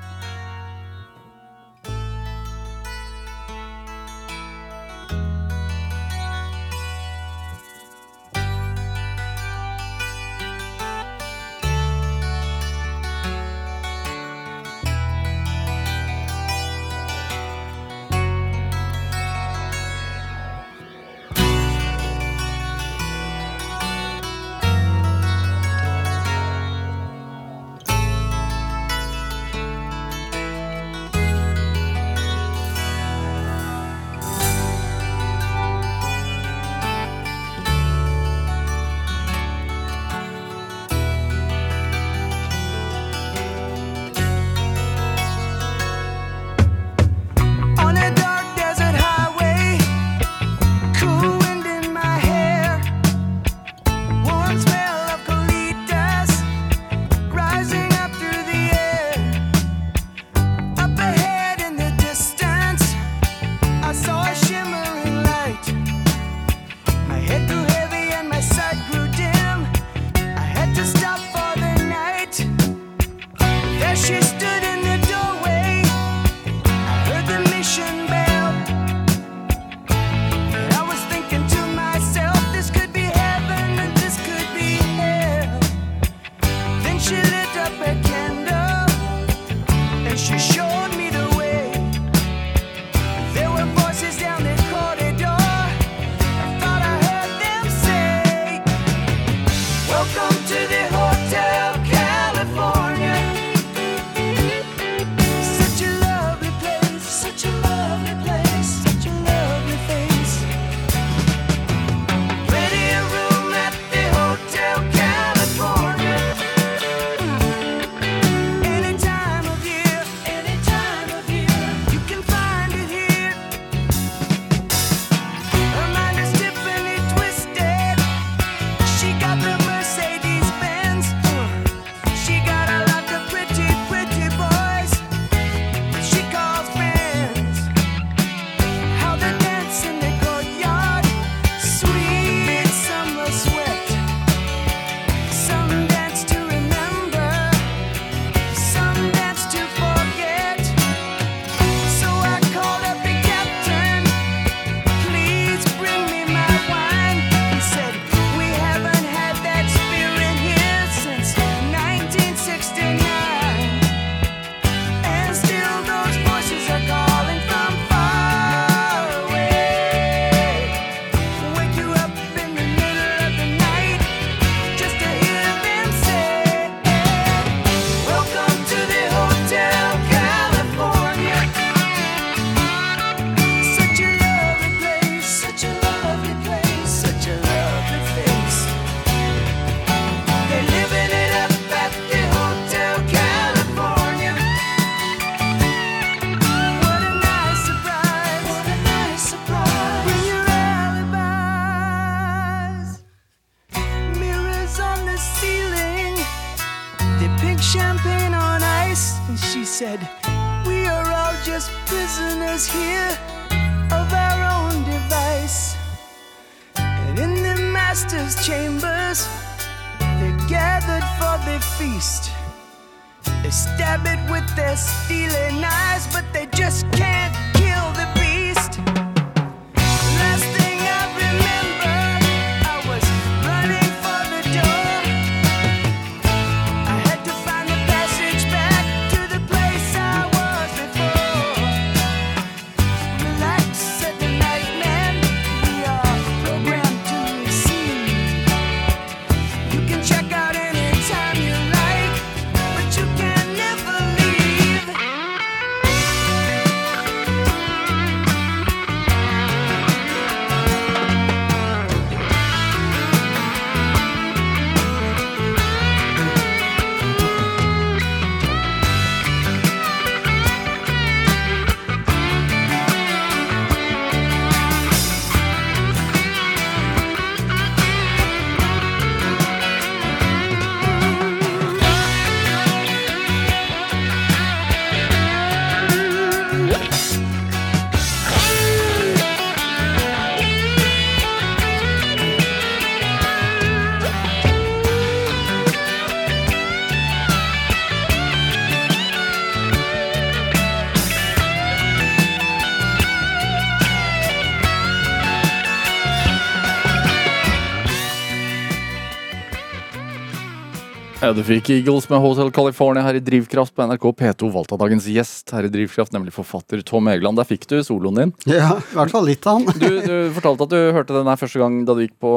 [311.34, 315.06] du fikk Eagles med Hotel California her i Drivkraft på NRK P2, valgt av dagens
[315.10, 317.38] gjest her i Drivkraft, nemlig forfatter Tom Egeland.
[317.40, 318.32] Der fikk du soloen din.
[318.50, 319.80] Ja, i hvert fall litt av han.
[319.80, 322.32] Du, du fortalte at du hørte den her første gang da du gikk på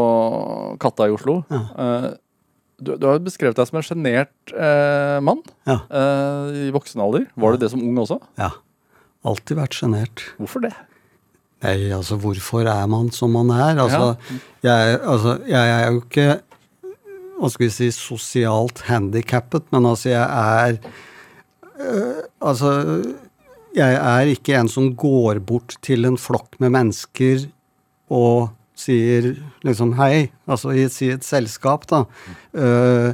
[0.81, 1.41] Katta i Oslo.
[1.51, 1.61] Ja.
[1.85, 2.09] Eh,
[2.79, 5.81] du, du har beskrevet deg som en sjenert eh, mann Ja.
[5.91, 7.25] eh, i voksen alder.
[7.35, 8.21] Var du det som ung også?
[8.39, 8.53] ja.
[9.27, 10.21] Alltid vært sjenert.
[10.39, 10.69] Hvorfor det?
[11.59, 13.75] Nei, altså hvorfor er man som man er?
[13.83, 14.13] Altså,
[14.63, 16.27] jeg, altså, jeg er jo ikke
[17.39, 20.79] hva skal vi si, sosialt handikappet, men altså jeg er
[21.79, 22.71] øh, Altså,
[23.75, 27.47] jeg er ikke en som går bort til en flokk med mennesker
[28.09, 29.33] og sier
[29.67, 32.05] liksom hei, altså i si et selskap, da.
[32.55, 33.11] Uh,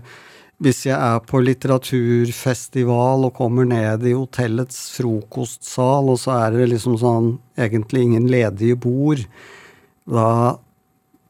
[0.64, 6.70] hvis jeg er på litteraturfestival og kommer ned i hotellets frokostsal, og så er det
[6.72, 9.26] liksom sånn egentlig ingen ledige bord,
[10.08, 10.56] da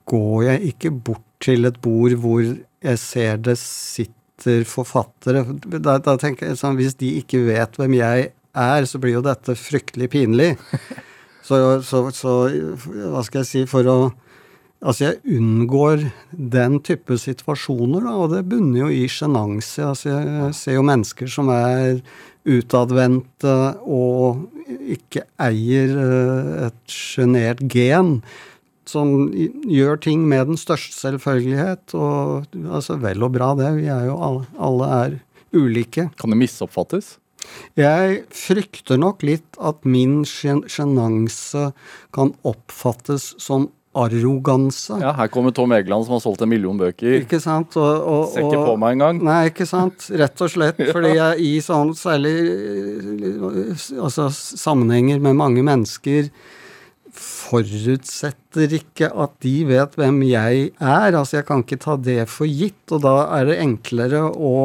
[0.06, 2.44] går jeg ikke bort til et bord hvor
[2.86, 5.46] jeg ser det sitter forfattere.
[5.80, 9.26] Da, da tenker jeg sånn, Hvis de ikke vet hvem jeg er, så blir jo
[9.26, 10.54] dette fryktelig pinlig.
[11.46, 13.98] Så, så, så hva skal jeg si For å
[14.86, 19.82] Altså, jeg unngår den type situasjoner, da, og det bunner jo i sjenanse.
[19.82, 22.02] Altså, jeg ser jo mennesker som er
[22.46, 24.44] utadvendte og
[24.94, 28.20] ikke eier eh, et sjenert gen
[28.90, 31.96] som gjør ting med den største selvfølgelighet.
[31.98, 33.72] Og altså, vel og bra, det.
[33.80, 35.20] Vi er jo alle, alle er
[35.56, 36.10] ulike.
[36.20, 37.16] Kan det misoppfattes?
[37.78, 41.70] Jeg frykter nok litt at min sjen- sjenanse
[42.16, 44.98] kan oppfattes som arroganse.
[45.00, 47.22] Ja, Her kommer Tom Egeland som har solgt en million bøker.
[47.22, 47.78] Ikke sant?
[47.80, 49.22] Og, og, Ser ikke på meg engang.
[49.24, 50.10] Nei, ikke sant.
[50.12, 50.82] Rett og slett.
[50.96, 52.36] Fordi jeg i sånn særlig
[53.96, 56.30] altså, sammenhenger med mange mennesker
[57.56, 61.10] forutsetter ikke at de vet hvem jeg er.
[61.16, 64.56] Altså, jeg kan ikke ta det for gitt, og da er det enklere å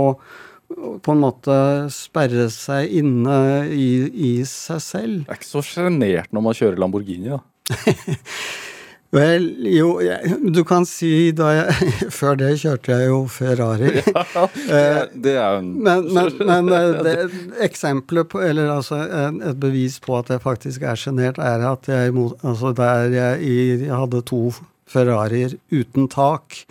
[0.71, 1.55] på en måte
[1.91, 3.37] sperre seg inne
[3.75, 5.23] i, i seg selv.
[5.25, 7.41] Det er ikke så sjenert når man kjører Lamborghini, da.
[9.11, 13.91] Vel, jo, jeg, du kan si da jeg Før det kjørte jeg jo Ferrari.
[14.71, 14.83] Det,
[15.25, 17.15] det er en Men, men, men eh, det,
[17.67, 19.01] eksempelet på, eller altså
[19.51, 22.15] et bevis på at jeg faktisk er sjenert, er at jeg,
[22.47, 23.51] altså der jeg,
[23.83, 24.53] jeg hadde to
[24.91, 26.63] Ferrarier uten tak.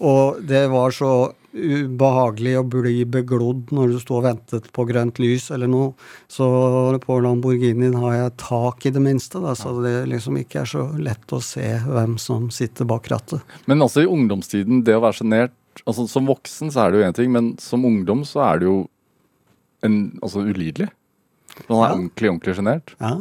[0.00, 1.12] Og det var så
[1.54, 5.94] ubehagelig å bli beglodd når du sto og ventet på grønt lys eller noe.
[6.28, 6.44] Så
[7.04, 10.84] på Lamborghinien har jeg tak i det minste, da, så det liksom ikke er så
[11.00, 13.40] lett å se hvem som sitter bak rattet.
[13.66, 17.06] Men altså i ungdomstiden, det å være sjenert altså Som voksen så er det jo
[17.06, 18.78] én ting, men som ungdom så er det jo
[19.86, 20.88] en, altså ulidelig.
[21.68, 21.92] Man er Ja.
[21.94, 22.94] ordentlig, ordentlig sjenert.
[22.98, 23.12] Ja,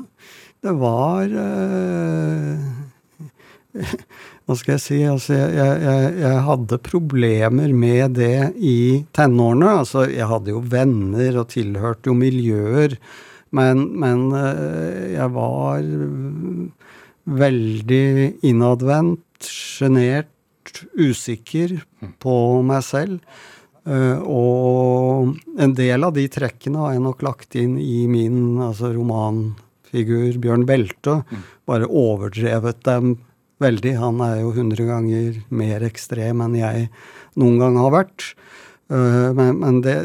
[0.65, 2.57] det var eh,
[4.48, 4.98] Hva skal jeg si?
[5.04, 9.74] Altså, jeg, jeg, jeg, hadde problemer med det i tenårene.
[9.82, 12.95] Altså, jeg hadde jo venner og tilhørte jo miljøer,
[13.58, 15.84] men, men eh, jeg var
[17.43, 18.08] veldig
[18.48, 20.32] innadvendt, sjenert,
[20.95, 21.78] usikker
[22.24, 23.20] på meg selv.
[23.84, 28.95] Eh, og en del av de trekkene har jeg nok lagt inn i min altså
[28.95, 31.22] romanfigur Bjørn Belte.
[31.68, 33.18] Bare overdrevet dem
[33.64, 33.93] veldig.
[34.01, 36.89] Han er jo hundre ganger mer ekstrem enn jeg
[37.39, 38.32] noen gang har vært.
[38.88, 39.95] Eh, men, men det,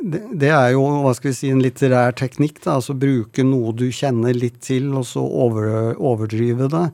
[0.00, 2.62] det, det, er jo hva skal vi si, en litterær teknikk.
[2.64, 6.86] da, altså Bruke noe du kjenner litt til, og så over, overdrive det.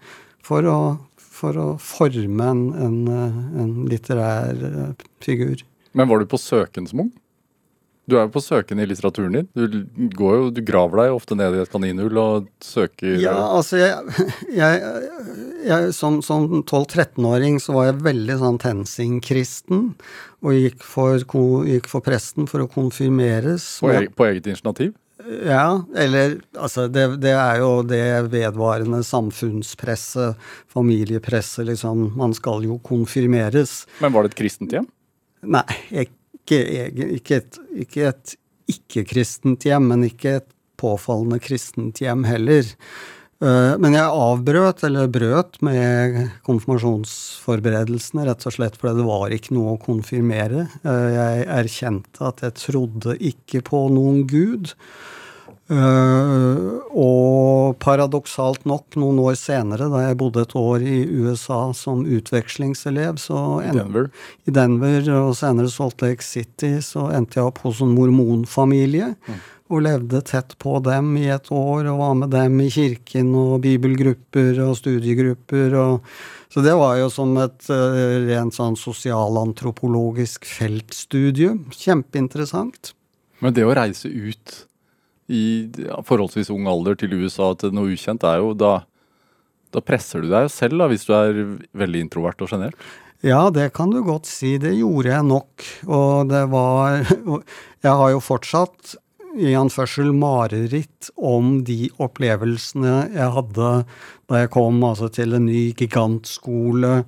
[0.44, 0.78] For å,
[1.16, 3.00] for å forme en, en,
[3.62, 5.64] en litterær eh, figur.
[5.96, 7.14] Men var du på søken som ung?
[8.08, 9.48] Du er jo på søken i litteraturen din.
[9.52, 9.82] Du,
[10.16, 14.28] går jo, du graver deg ofte ned i et kaninhull og søker Ja, altså jeg,
[14.56, 15.02] jeg,
[15.68, 19.90] jeg Som, som 12-13-åring så var jeg veldig sånn TenSing-kristen.
[20.40, 21.20] Og gikk for,
[21.68, 23.74] gikk for, presten for å konfirmeres.
[23.82, 24.96] På, eget, på eget initiativ?
[25.44, 30.38] Ja, eller altså det, det, er jo det vedvarende samfunnspresset,
[30.72, 32.14] familiepresset, liksom.
[32.16, 33.82] Man skal jo konfirmeres.
[34.00, 34.88] Men var det et kristent hjem?
[35.44, 35.66] Nei,
[36.48, 38.34] ikke, ikke et ikke et
[38.68, 42.68] ikke-kristent hjem, men ikke et påfallende kristent hjem heller.
[43.38, 49.54] Eh, men jeg avbrøt, eller brøt, med konfirmasjonsforberedelsene, rett og slett fordi det var ikke
[49.54, 50.66] noe å konfirmere.
[50.82, 54.74] Eh, jeg erkjente at jeg trodde ikke på noen gud.
[55.68, 62.06] Uh, og paradoksalt nok, noen år senere, da jeg bodde et år i USA som
[62.08, 64.08] utvekslingselev så I Denver?
[64.48, 69.12] I Denver og senere Salt Lake City, så endte jeg opp hos en mormonfamilie.
[69.28, 69.44] Mm.
[69.68, 73.58] Og levde tett på dem i et år, og var med dem i kirken og
[73.66, 75.76] bibelgrupper og studiegrupper.
[75.76, 76.08] og
[76.48, 81.52] så det var jo som et uh, rent sånn sosialantropologisk feltstudie.
[81.76, 82.94] Kjempeinteressant.
[83.44, 84.56] Men det å reise ut
[85.28, 85.44] i
[86.08, 88.80] forholdsvis ung alder til USA til noe ukjent, er jo da
[89.68, 91.42] Da presser du deg selv, da, hvis du er
[91.76, 92.78] veldig introvert og sjenert?
[93.20, 94.54] Ja, det kan du godt si.
[94.56, 95.64] Det gjorde jeg nok.
[95.84, 97.02] Og det var
[97.84, 98.94] Jeg har jo fortsatt
[99.38, 103.72] i anførsel mareritt om de opplevelsene jeg hadde
[104.28, 107.02] da jeg kom altså til en ny gigantskole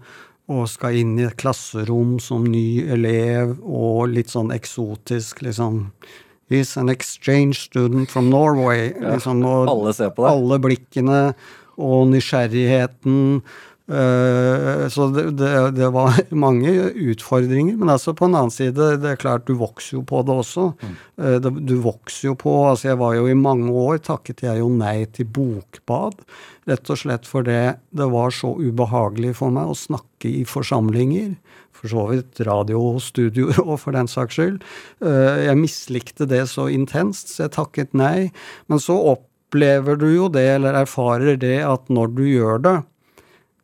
[0.51, 5.85] og skal inn i et klasserom som ny elev og litt sånn eksotisk, liksom
[6.51, 8.91] He's an exchange student from Norway.
[8.93, 10.31] Liksom, alle på deg.
[10.35, 11.21] Alle blikkene
[11.81, 13.41] og nysgjerrigheten.
[13.91, 16.15] Uh, så det, det, det, var
[16.47, 17.75] mange utfordringer.
[17.81, 20.69] Men altså på en annen side, det er klart du vokser jo på det også.
[20.79, 20.97] Mm.
[21.19, 24.71] Uh, du vokser jo på Altså jeg var jo i mange år takket jeg jo
[24.73, 26.23] nei til bokbad.
[26.71, 27.61] Rett og slett fordi
[27.97, 31.35] det var så ubehagelig for meg å snakke i forsamlinger
[31.81, 34.61] for så vidt radiostudioer òg, for den saks skyld.
[35.05, 38.31] Eh, jeg mislikte det så intenst, så jeg takket nei.
[38.71, 42.77] Men så opplever du jo det, eller erfarer det, at når du gjør det,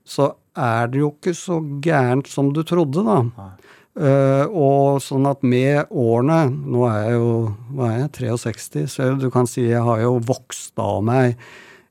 [0.07, 3.51] så er det jo ikke så gærent som du trodde, da.
[3.97, 7.29] Uh, og sånn at med årene Nå er jeg jo
[7.73, 11.39] hva er jeg, 63, så du kan si jeg har jo vokst av meg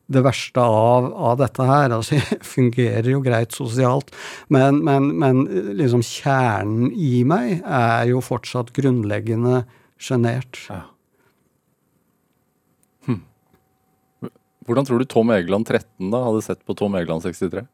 [0.05, 1.93] det verste av, av, dette her.
[1.95, 4.13] Altså, jeg fungerer jo greit sosialt,
[4.53, 5.45] men, men, men,
[5.79, 9.63] liksom kjernen i meg er jo fortsatt grunnleggende
[9.97, 10.61] sjenert.
[10.69, 10.83] Ja.
[13.09, 13.23] Hm.
[14.69, 17.65] Hvordan tror du Tom Egeland 13 da hadde sett på Tom Egeland 63?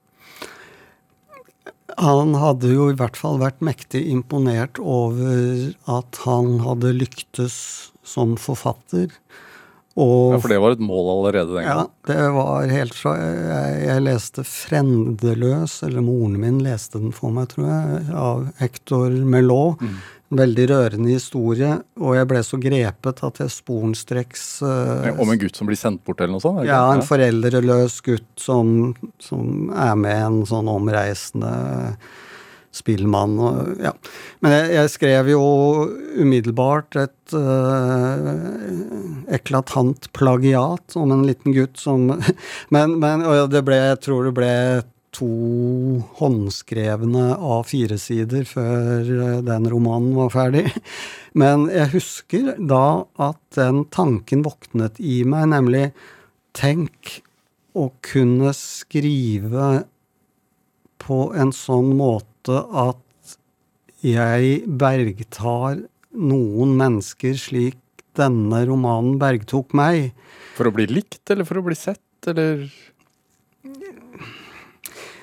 [1.99, 7.55] Han hadde jo i hvert fall vært mektig imponert over at han hadde lyktes
[8.07, 9.11] som forfatter.
[9.99, 11.89] Og, ja, For det var et mål allerede den gangen?
[11.91, 17.35] Ja, det var helt fra jeg, jeg, leste 'Frendeløs', eller moren min leste den for
[17.35, 19.83] meg, tror jeg, av Hector Melot.
[19.83, 19.99] Mm.
[20.31, 25.59] Veldig rørende historie, og jeg ble så grepet at jeg sporenstreks uh, Om en gutt
[25.59, 26.63] som blir sendt bort, eller noe sånt?
[26.69, 31.51] Ja, en foreldreløs gutt som, som er med en sånn omreisende
[32.75, 33.91] spillmann og Ja.
[34.43, 35.41] Men jeg, jeg skrev jo
[36.19, 38.29] umiddelbart et øh,
[39.31, 42.09] eklatant plagiat om en liten gutt som
[42.73, 44.55] Men, men det ble, jeg tror det ble
[45.15, 45.27] to
[46.19, 50.65] håndskrevne A4-sider før eh, den romanen var ferdig.
[51.41, 55.85] Men jeg husker da at den tanken våknet i meg, nemlig
[56.57, 57.19] tenk
[57.75, 59.85] å kunne skrive
[61.01, 63.37] på en sånn måte måte at
[64.01, 67.77] jeg bergtar noen mennesker slik
[68.17, 70.11] denne romanen bergtok meg.
[70.57, 72.65] For å bli likt, eller for å bli sett, eller?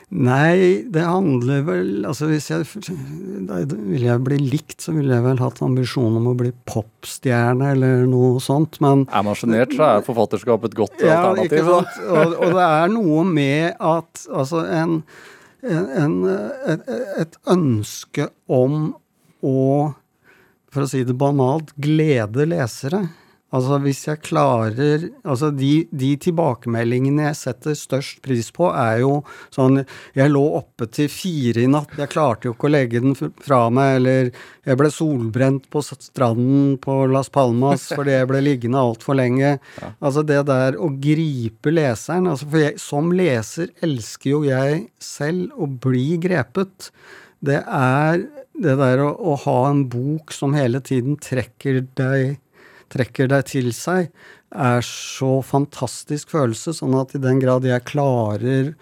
[0.09, 5.43] Nei, det handler vel Altså, hvis jeg Ville jeg bli likt, så ville jeg vel
[5.43, 10.07] hatt ambisjon om å bli popstjerne eller noe sånt, men Er man sjenert, så er
[10.07, 11.61] forfatterskap et godt ja, alternativ.
[11.61, 12.01] Ikke sant?
[12.09, 15.03] Og, og det er noe med at altså en
[15.63, 16.19] en,
[16.71, 16.91] et,
[17.23, 18.93] et, ønske om
[19.43, 19.59] å
[20.69, 23.07] for å si det banalt, glede lesere.
[23.49, 29.23] Altså hvis jeg klarer Altså de, de, tilbakemeldingene jeg setter størst pris på, er jo
[29.55, 29.81] sånn
[30.17, 33.61] Jeg lå oppe til fire i natt, jeg klarte jo ikke å legge den fra
[33.73, 34.31] meg, eller
[34.69, 39.55] jeg ble solbrent på stranden på Las Palmas fordi jeg ble liggende altfor lenge.
[39.81, 39.93] Ja.
[40.05, 45.57] Altså det der å gripe leseren altså For jeg, som leser elsker jo jeg selv
[45.57, 46.91] å bli grepet.
[47.45, 48.27] Det er
[48.59, 52.37] det der å, å ha en bok som hele tiden trekker deg
[52.93, 54.11] trekker deg til seg,
[54.55, 56.75] er så fantastisk følelse.
[56.77, 58.73] Sånn at i den grad jeg klarer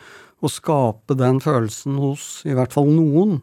[0.44, 3.40] å skape den følelsen hos i hvert fall noen,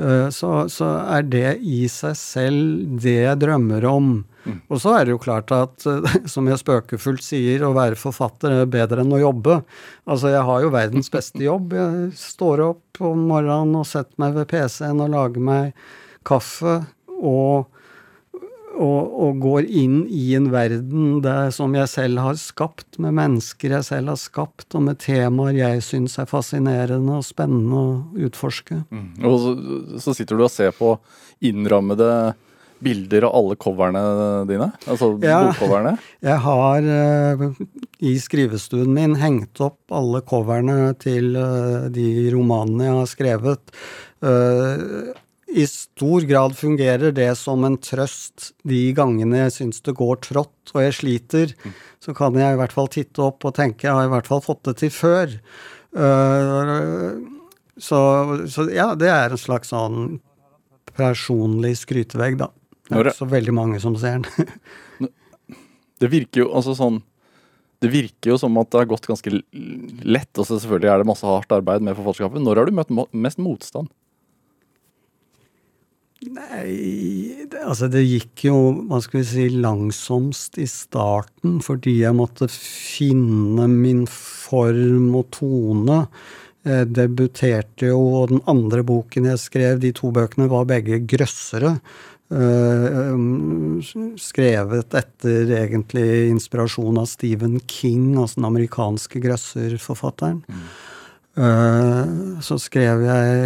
[0.00, 4.10] eh, så, så er det i seg selv det jeg drømmer om.
[4.48, 4.58] Mm.
[4.70, 5.86] Og så er det jo klart at,
[6.32, 9.60] som jeg spøkefullt sier, å være forfatter er bedre enn å jobbe.
[10.08, 11.74] Altså, jeg har jo verdens beste jobb.
[11.76, 15.90] Jeg står opp om morgenen og setter meg ved PC-en og lager meg
[16.28, 16.80] kaffe.
[17.18, 17.66] og
[18.78, 23.74] og, og, går inn i en verden der, som jeg selv har skapt, med mennesker
[23.78, 28.82] jeg selv har skapt, og med temaer jeg syns er fascinerende og spennende å utforske.
[28.90, 29.08] Mm.
[29.26, 29.54] Og så,
[30.04, 30.94] så, sitter du og ser på
[31.44, 32.10] innrammede
[32.78, 34.02] bilder av alle coverne
[34.46, 34.70] dine?
[34.86, 35.96] Altså ja, bokcoverne?
[36.22, 37.46] Jeg har uh,
[37.98, 43.80] i skrivestuen min hengt opp alle coverne til uh, de romanene jeg har skrevet.
[44.22, 45.10] Uh,
[45.48, 50.72] i stor grad fungerer det som en trøst de gangene jeg syns det går trått
[50.74, 51.54] og jeg sliter.
[52.04, 54.44] Så kan jeg i hvert fall titte opp og tenke jeg har i hvert fall
[54.44, 55.34] fått det til før.
[55.96, 57.16] Uh,
[57.80, 58.00] så,
[58.50, 60.18] så, ja, det er en slags sånn
[60.98, 62.50] personlig skrytevegg, da.
[62.88, 65.08] Det er ikke så veldig mange som ser den.
[66.02, 67.02] det virker jo altså sånn
[67.78, 70.32] det virker jo som at det har gått ganske lett.
[70.34, 72.42] og Selvfølgelig er det masse hardt arbeid med forfatterskapet.
[72.42, 73.86] Når har du møtt mest motstand?
[76.26, 78.56] Nei, det, altså det gikk jo,
[78.90, 86.00] hva skal vi si, langsomst i starten fordi jeg måtte finne min form og tone.
[86.66, 91.76] Jeg debuterte jo, og den andre boken jeg skrev, de to bøkene, var begge grøssere.
[92.28, 93.78] Uh,
[94.20, 100.42] skrevet etter egentlig inspirasjon av Stephen King, altså den amerikanske grøsserforfatteren.
[100.44, 100.66] Mm.
[101.38, 102.06] Eh,
[102.42, 103.42] så skrev jeg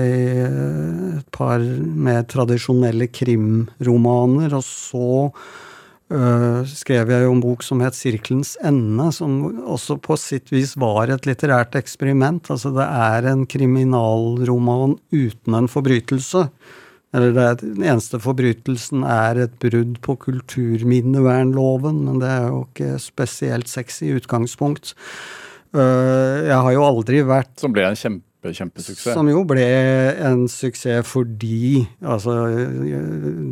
[1.18, 7.96] et par mer tradisjonelle krimromaner, og så uh, skrev jeg jo en bok som het
[7.96, 12.48] 'Sirkelens ende', som også på sitt vis var et litterært eksperiment.
[12.48, 16.48] Altså det er en kriminalroman uten en forbrytelse.
[17.12, 22.98] Eller det den eneste forbrytelsen er et brudd på kulturminnevernloven, men det er jo ikke
[22.98, 24.94] spesielt sexy utgangspunkt.
[25.72, 29.14] Uh, jeg har jo aldri vært Som ble en kjempe, kjempesuksess?
[29.16, 29.64] Som jo ble
[30.20, 32.34] en suksess fordi altså,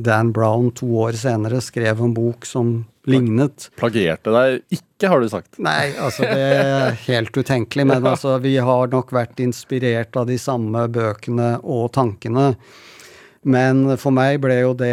[0.05, 2.75] Dan Brown to år senere skrev en bok som
[3.09, 3.71] lignet.
[3.81, 5.57] Plagierte deg ikke, har du sagt?
[5.62, 7.87] Nei, altså det er helt utenkelig.
[7.89, 12.53] Men altså, vi har nok vært inspirert av de samme bøkene og tankene.
[13.49, 14.91] Men for meg ble jo det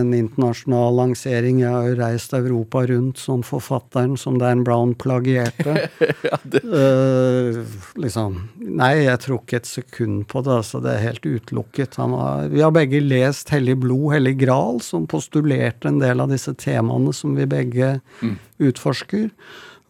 [0.00, 1.60] en internasjonal lansering.
[1.62, 5.76] Jeg har jo reist Europa rundt som forfatteren som Dan Brown plagierte.
[6.26, 7.60] ja, uh,
[8.02, 10.56] liksom Nei, jeg tror ikke et sekund på det.
[10.58, 12.00] altså Det er helt utelukket.
[12.02, 16.56] Har, vi har begge lest Hellig blod, Hellig gral, som postulerte en del av disse
[16.58, 18.34] temaene som vi begge mm.
[18.66, 19.30] utforsker.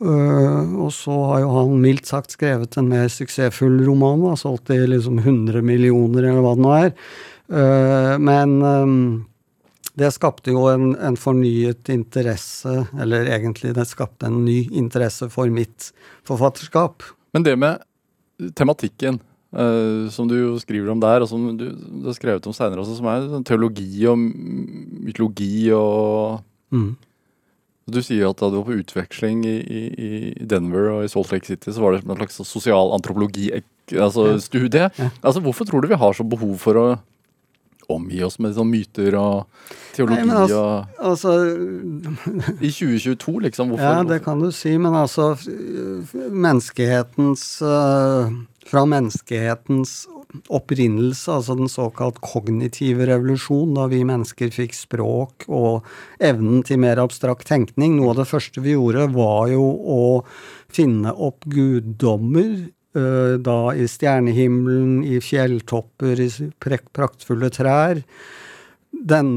[0.04, 4.72] Uh, og så har jo han mildt sagt skrevet en mer suksessfull roman, da, solgt
[4.74, 6.90] i liksom 100 millioner, eller hva det nå er.
[7.48, 8.98] Uh, men um,
[9.96, 15.48] det skapte jo en, en, fornyet interesse, eller egentlig det skapte en ny interesse for
[15.52, 15.92] mitt
[16.28, 17.06] forfatterskap.
[17.32, 17.80] Men det med
[18.58, 19.22] tematikken,
[19.56, 22.84] uh, som du jo skriver om der, og som du, du har skrevet om seinere
[22.84, 26.42] også, som er sånn teologi og mytologi og
[26.74, 26.90] mm.
[27.84, 30.12] Du sier at da du var på utveksling i, i, i,
[30.48, 34.00] Denver og i Salt Lake City, så var det en slags sosial antropologi-studie.
[34.00, 35.10] Altså, ja.
[35.20, 36.86] Altså, hvorfor tror du vi har så behov for å
[37.92, 39.44] omgi oss med sånn myter og
[39.92, 40.60] teologi Nei, altså,
[40.96, 41.34] og altså,
[42.64, 43.74] I 2022, liksom?
[43.74, 43.84] Hvorfor?
[43.84, 45.34] Ja, det kan du si, men altså
[46.14, 48.32] Menneskehetens uh,
[48.68, 50.04] Fra menneskehetens
[50.52, 55.86] opprinnelse, altså den såkalt kognitive revolusjon, da vi mennesker fikk språk og
[56.24, 57.96] evnen til mer abstrakt tenkning.
[57.98, 60.00] Noe av det første vi gjorde, var jo å
[60.74, 62.66] finne opp guddommer.
[62.94, 68.02] Eh, da i stjernehimmelen, i fjelltopper, i praktfulle trær.
[68.94, 69.32] Den,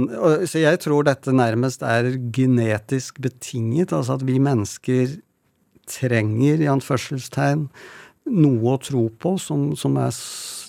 [0.46, 5.16] så jeg tror dette nærmest er genetisk betinget, altså at vi mennesker
[5.90, 7.66] trenger, i anførselstegn,
[8.38, 10.14] noe å tro på som, som er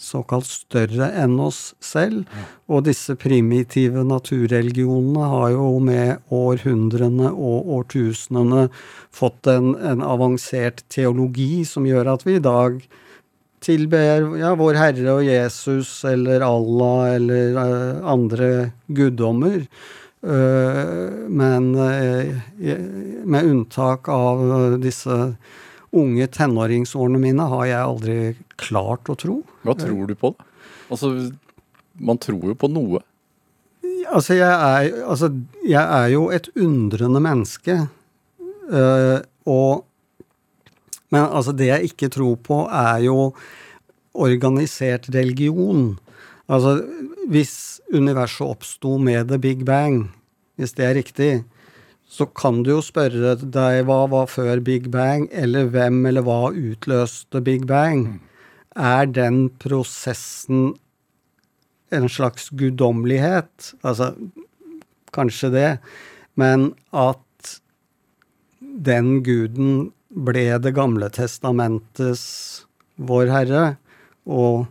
[0.09, 2.25] såkalt større enn oss selv.
[2.69, 8.69] Og disse primitive naturreligionene har jo med århundrene og årtusenene
[9.15, 12.81] fått en, en avansert teologi som gjør at vi i dag
[13.65, 18.51] tilber ja, Vår Herre og Jesus eller Allah eller uh, andre
[18.87, 19.65] guddommer.
[20.19, 22.35] Eh, men eh,
[23.23, 24.41] med unntak av
[24.83, 25.15] disse
[25.95, 28.17] unge tenåringsårene mine har jeg aldri
[28.61, 29.41] klart å tro.
[29.67, 30.49] Hva tror du på, da?
[30.89, 31.13] Altså,
[31.99, 33.03] man tror jo på noe.
[34.09, 35.31] Altså, jeg er, altså,
[35.67, 37.81] jeg er jo et undrende menneske.
[38.69, 39.85] Uh, og
[41.09, 43.33] Men altså, det jeg ikke tror på, er jo
[44.13, 45.95] organisert religion.
[46.49, 46.83] Altså,
[47.33, 50.11] hvis universet oppsto med the big bang,
[50.61, 51.31] hvis det er riktig,
[52.09, 56.51] så kan du jo spørre deg hva var før big bang, eller hvem eller hva
[56.53, 58.19] utløste big bang?
[58.79, 60.77] Er den prosessen
[61.91, 63.73] en slags guddommelighet.
[63.83, 64.13] Altså,
[65.15, 65.71] kanskje det.
[66.39, 67.55] Men at
[68.61, 72.65] den guden ble Det gamle testamentets
[72.97, 73.77] Vår Herre,
[74.27, 74.67] og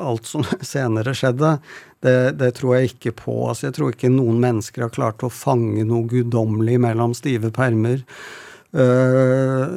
[0.00, 1.58] alt som senere skjedde,
[2.04, 3.34] det, det tror jeg ikke på.
[3.50, 8.04] Altså, jeg tror ikke noen mennesker har klart å fange noe guddommelig mellom stive permer.
[8.72, 9.76] Øh,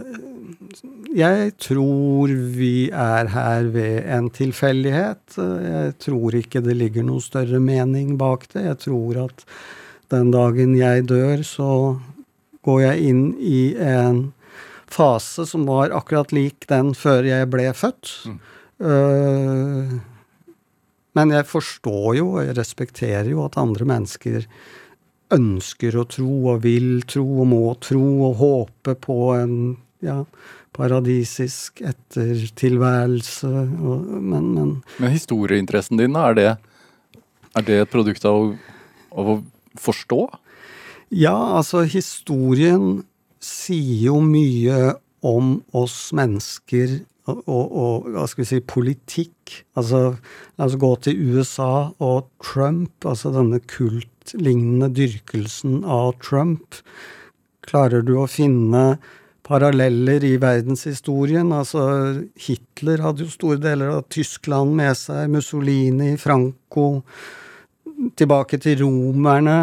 [1.15, 5.37] jeg tror vi er her ved en tilfeldighet.
[5.37, 8.63] Jeg tror ikke det ligger noe større mening bak det.
[8.65, 9.45] Jeg tror at
[10.13, 11.71] den dagen jeg dør, så
[12.67, 14.27] går jeg inn i en
[14.87, 18.13] fase som var akkurat lik den før jeg ble født.
[18.79, 19.97] Uh,
[21.17, 24.45] men jeg forstår jo, og jeg respekterer jo at andre mennesker
[25.33, 29.57] ønsker å tro og vil tro og må tro og håpe på en
[30.05, 30.21] ja,
[30.77, 33.51] paradisisk ettertilværelse.
[33.81, 36.49] Og, men, men Men historieinteressen din, er det,
[37.57, 38.55] er det et produkt av
[39.17, 39.37] av å
[39.79, 40.21] forstå?
[41.15, 43.03] Ja, altså historien
[43.43, 49.55] sier jo mye om oss mennesker og, og, hva skal vi si, politikk.
[49.75, 50.15] Altså,
[50.55, 56.79] la oss gå til USA og Trump, altså denne kultlignende dyrkelsen av Trump.
[57.67, 58.85] Klarer du å finne
[59.47, 61.51] paralleller i verdenshistorien?
[61.55, 61.81] Altså,
[62.39, 67.01] Hitler hadde jo store deler av Tyskland med seg, Mussolini, Franco,
[68.19, 69.59] tilbake til romerne.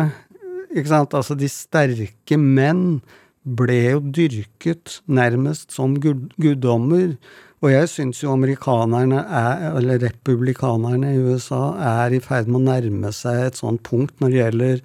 [0.74, 1.14] Ikke sant?
[1.16, 3.01] Altså, de sterke menn
[3.45, 7.18] ble jo dyrket nærmest som gud guddommer.
[7.64, 12.64] Og jeg syns jo amerikanerne, er, eller republikanerne i USA, er i ferd med å
[12.66, 14.82] nærme seg et sånt punkt når det gjelder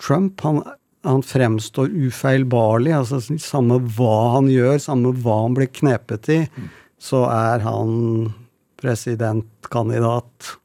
[0.00, 0.40] Trump.
[0.46, 0.62] Han,
[1.06, 2.92] han fremstår ufeilbarlig.
[2.96, 6.40] altså Samme hva han gjør, samme hva han blir knepet i,
[6.98, 8.32] så er han
[8.78, 10.56] presidentkandidat.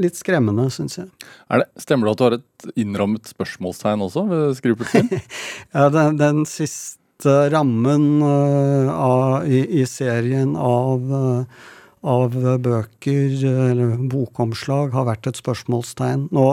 [0.00, 1.06] Litt skremmende, syns jeg.
[1.52, 5.22] Er det, stemmer det at du har et innrammet spørsmålstegn også ved skrivepulten din?
[5.76, 11.68] Ja, den, den siste rammen uh, av, i, i, serien av, uh,
[12.02, 12.34] av
[12.64, 16.28] bøker, eller bokomslag, har vært et spørsmålstegn.
[16.34, 16.48] Nå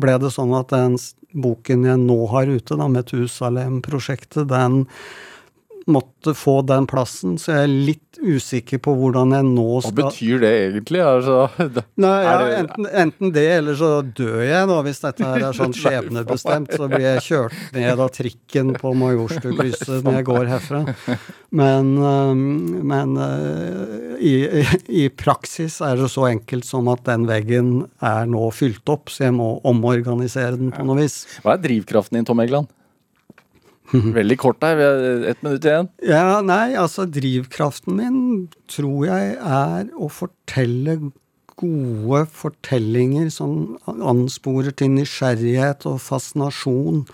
[0.00, 0.96] ble det sånn at den
[1.34, 4.84] boken jeg nå har ute, da, Metusalem-prosjektet, den
[5.86, 10.08] måtte få den plassen, så jeg er litt usikker på hvordan jeg nå skal Hva
[10.08, 11.00] betyr det egentlig?
[11.04, 11.38] Altså,
[11.76, 12.58] da, Nei, ja, det...
[12.60, 16.74] Enten, enten, det, eller så dør jeg, da, hvis dette her er sånn skjebnebestemt.
[16.74, 20.82] Så blir jeg kjørt ned av trikken på Majorstukrysset når jeg går herfra.
[21.54, 21.92] Men,
[22.88, 23.12] men
[24.18, 24.34] i,
[24.88, 27.74] i, praksis er det så enkelt som at den veggen
[28.04, 31.22] er nå fylt opp, så jeg må omorganisere den på noe vis.
[31.44, 32.72] Hva er drivkraften din, Tom Egeland?
[33.94, 35.90] Veldig kort der, vi har ett minutt igjen.
[36.02, 38.22] Ja, nei, altså drivkraften min
[38.70, 40.98] tror jeg er å fortelle
[41.54, 47.04] gode fortellinger som ansporer til nysgjerrighet og fascinasjon.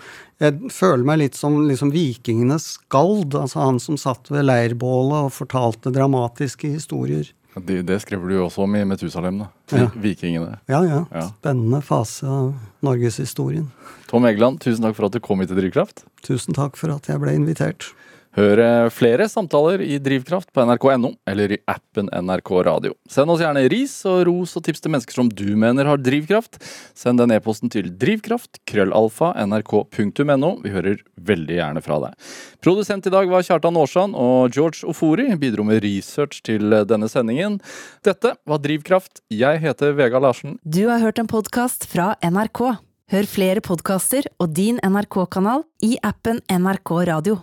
[0.41, 5.35] Jeg føler meg litt som liksom vikingenes skald, altså han som satt ved leirbålet og
[5.35, 7.29] fortalte dramatiske historier.
[7.55, 9.47] Det, det skriver du jo også om i Metusalem, da.
[9.75, 9.87] Ja.
[9.99, 10.59] Vikingene.
[10.71, 11.25] Ja, ja, ja.
[11.33, 12.53] Spennende fase av
[12.85, 13.67] norgeshistorien.
[14.07, 16.05] Tom Egeland, tusen takk for at du kom hit til Drivkraft.
[16.23, 17.91] Tusen takk for at jeg ble invitert.
[18.31, 22.93] Hør flere samtaler i Drivkraft på nrk.no eller i appen NRK Radio.
[23.11, 26.55] Send oss gjerne ris og ros og tips til mennesker som du mener har drivkraft.
[26.95, 30.53] Send den e-posten til drivkraft, krøllalfa, nrk.no.
[30.63, 32.31] Vi hører veldig gjerne fra deg.
[32.63, 37.59] Produsent i dag var Kjartan Aarsand, og George Ofori bidro med research til denne sendingen.
[38.07, 39.25] Dette var Drivkraft.
[39.27, 40.55] Jeg heter Vega Larsen.
[40.63, 42.63] Du har hørt en podkast fra NRK.
[43.11, 47.41] Hør flere podkaster og din NRK-kanal i appen NRK Radio.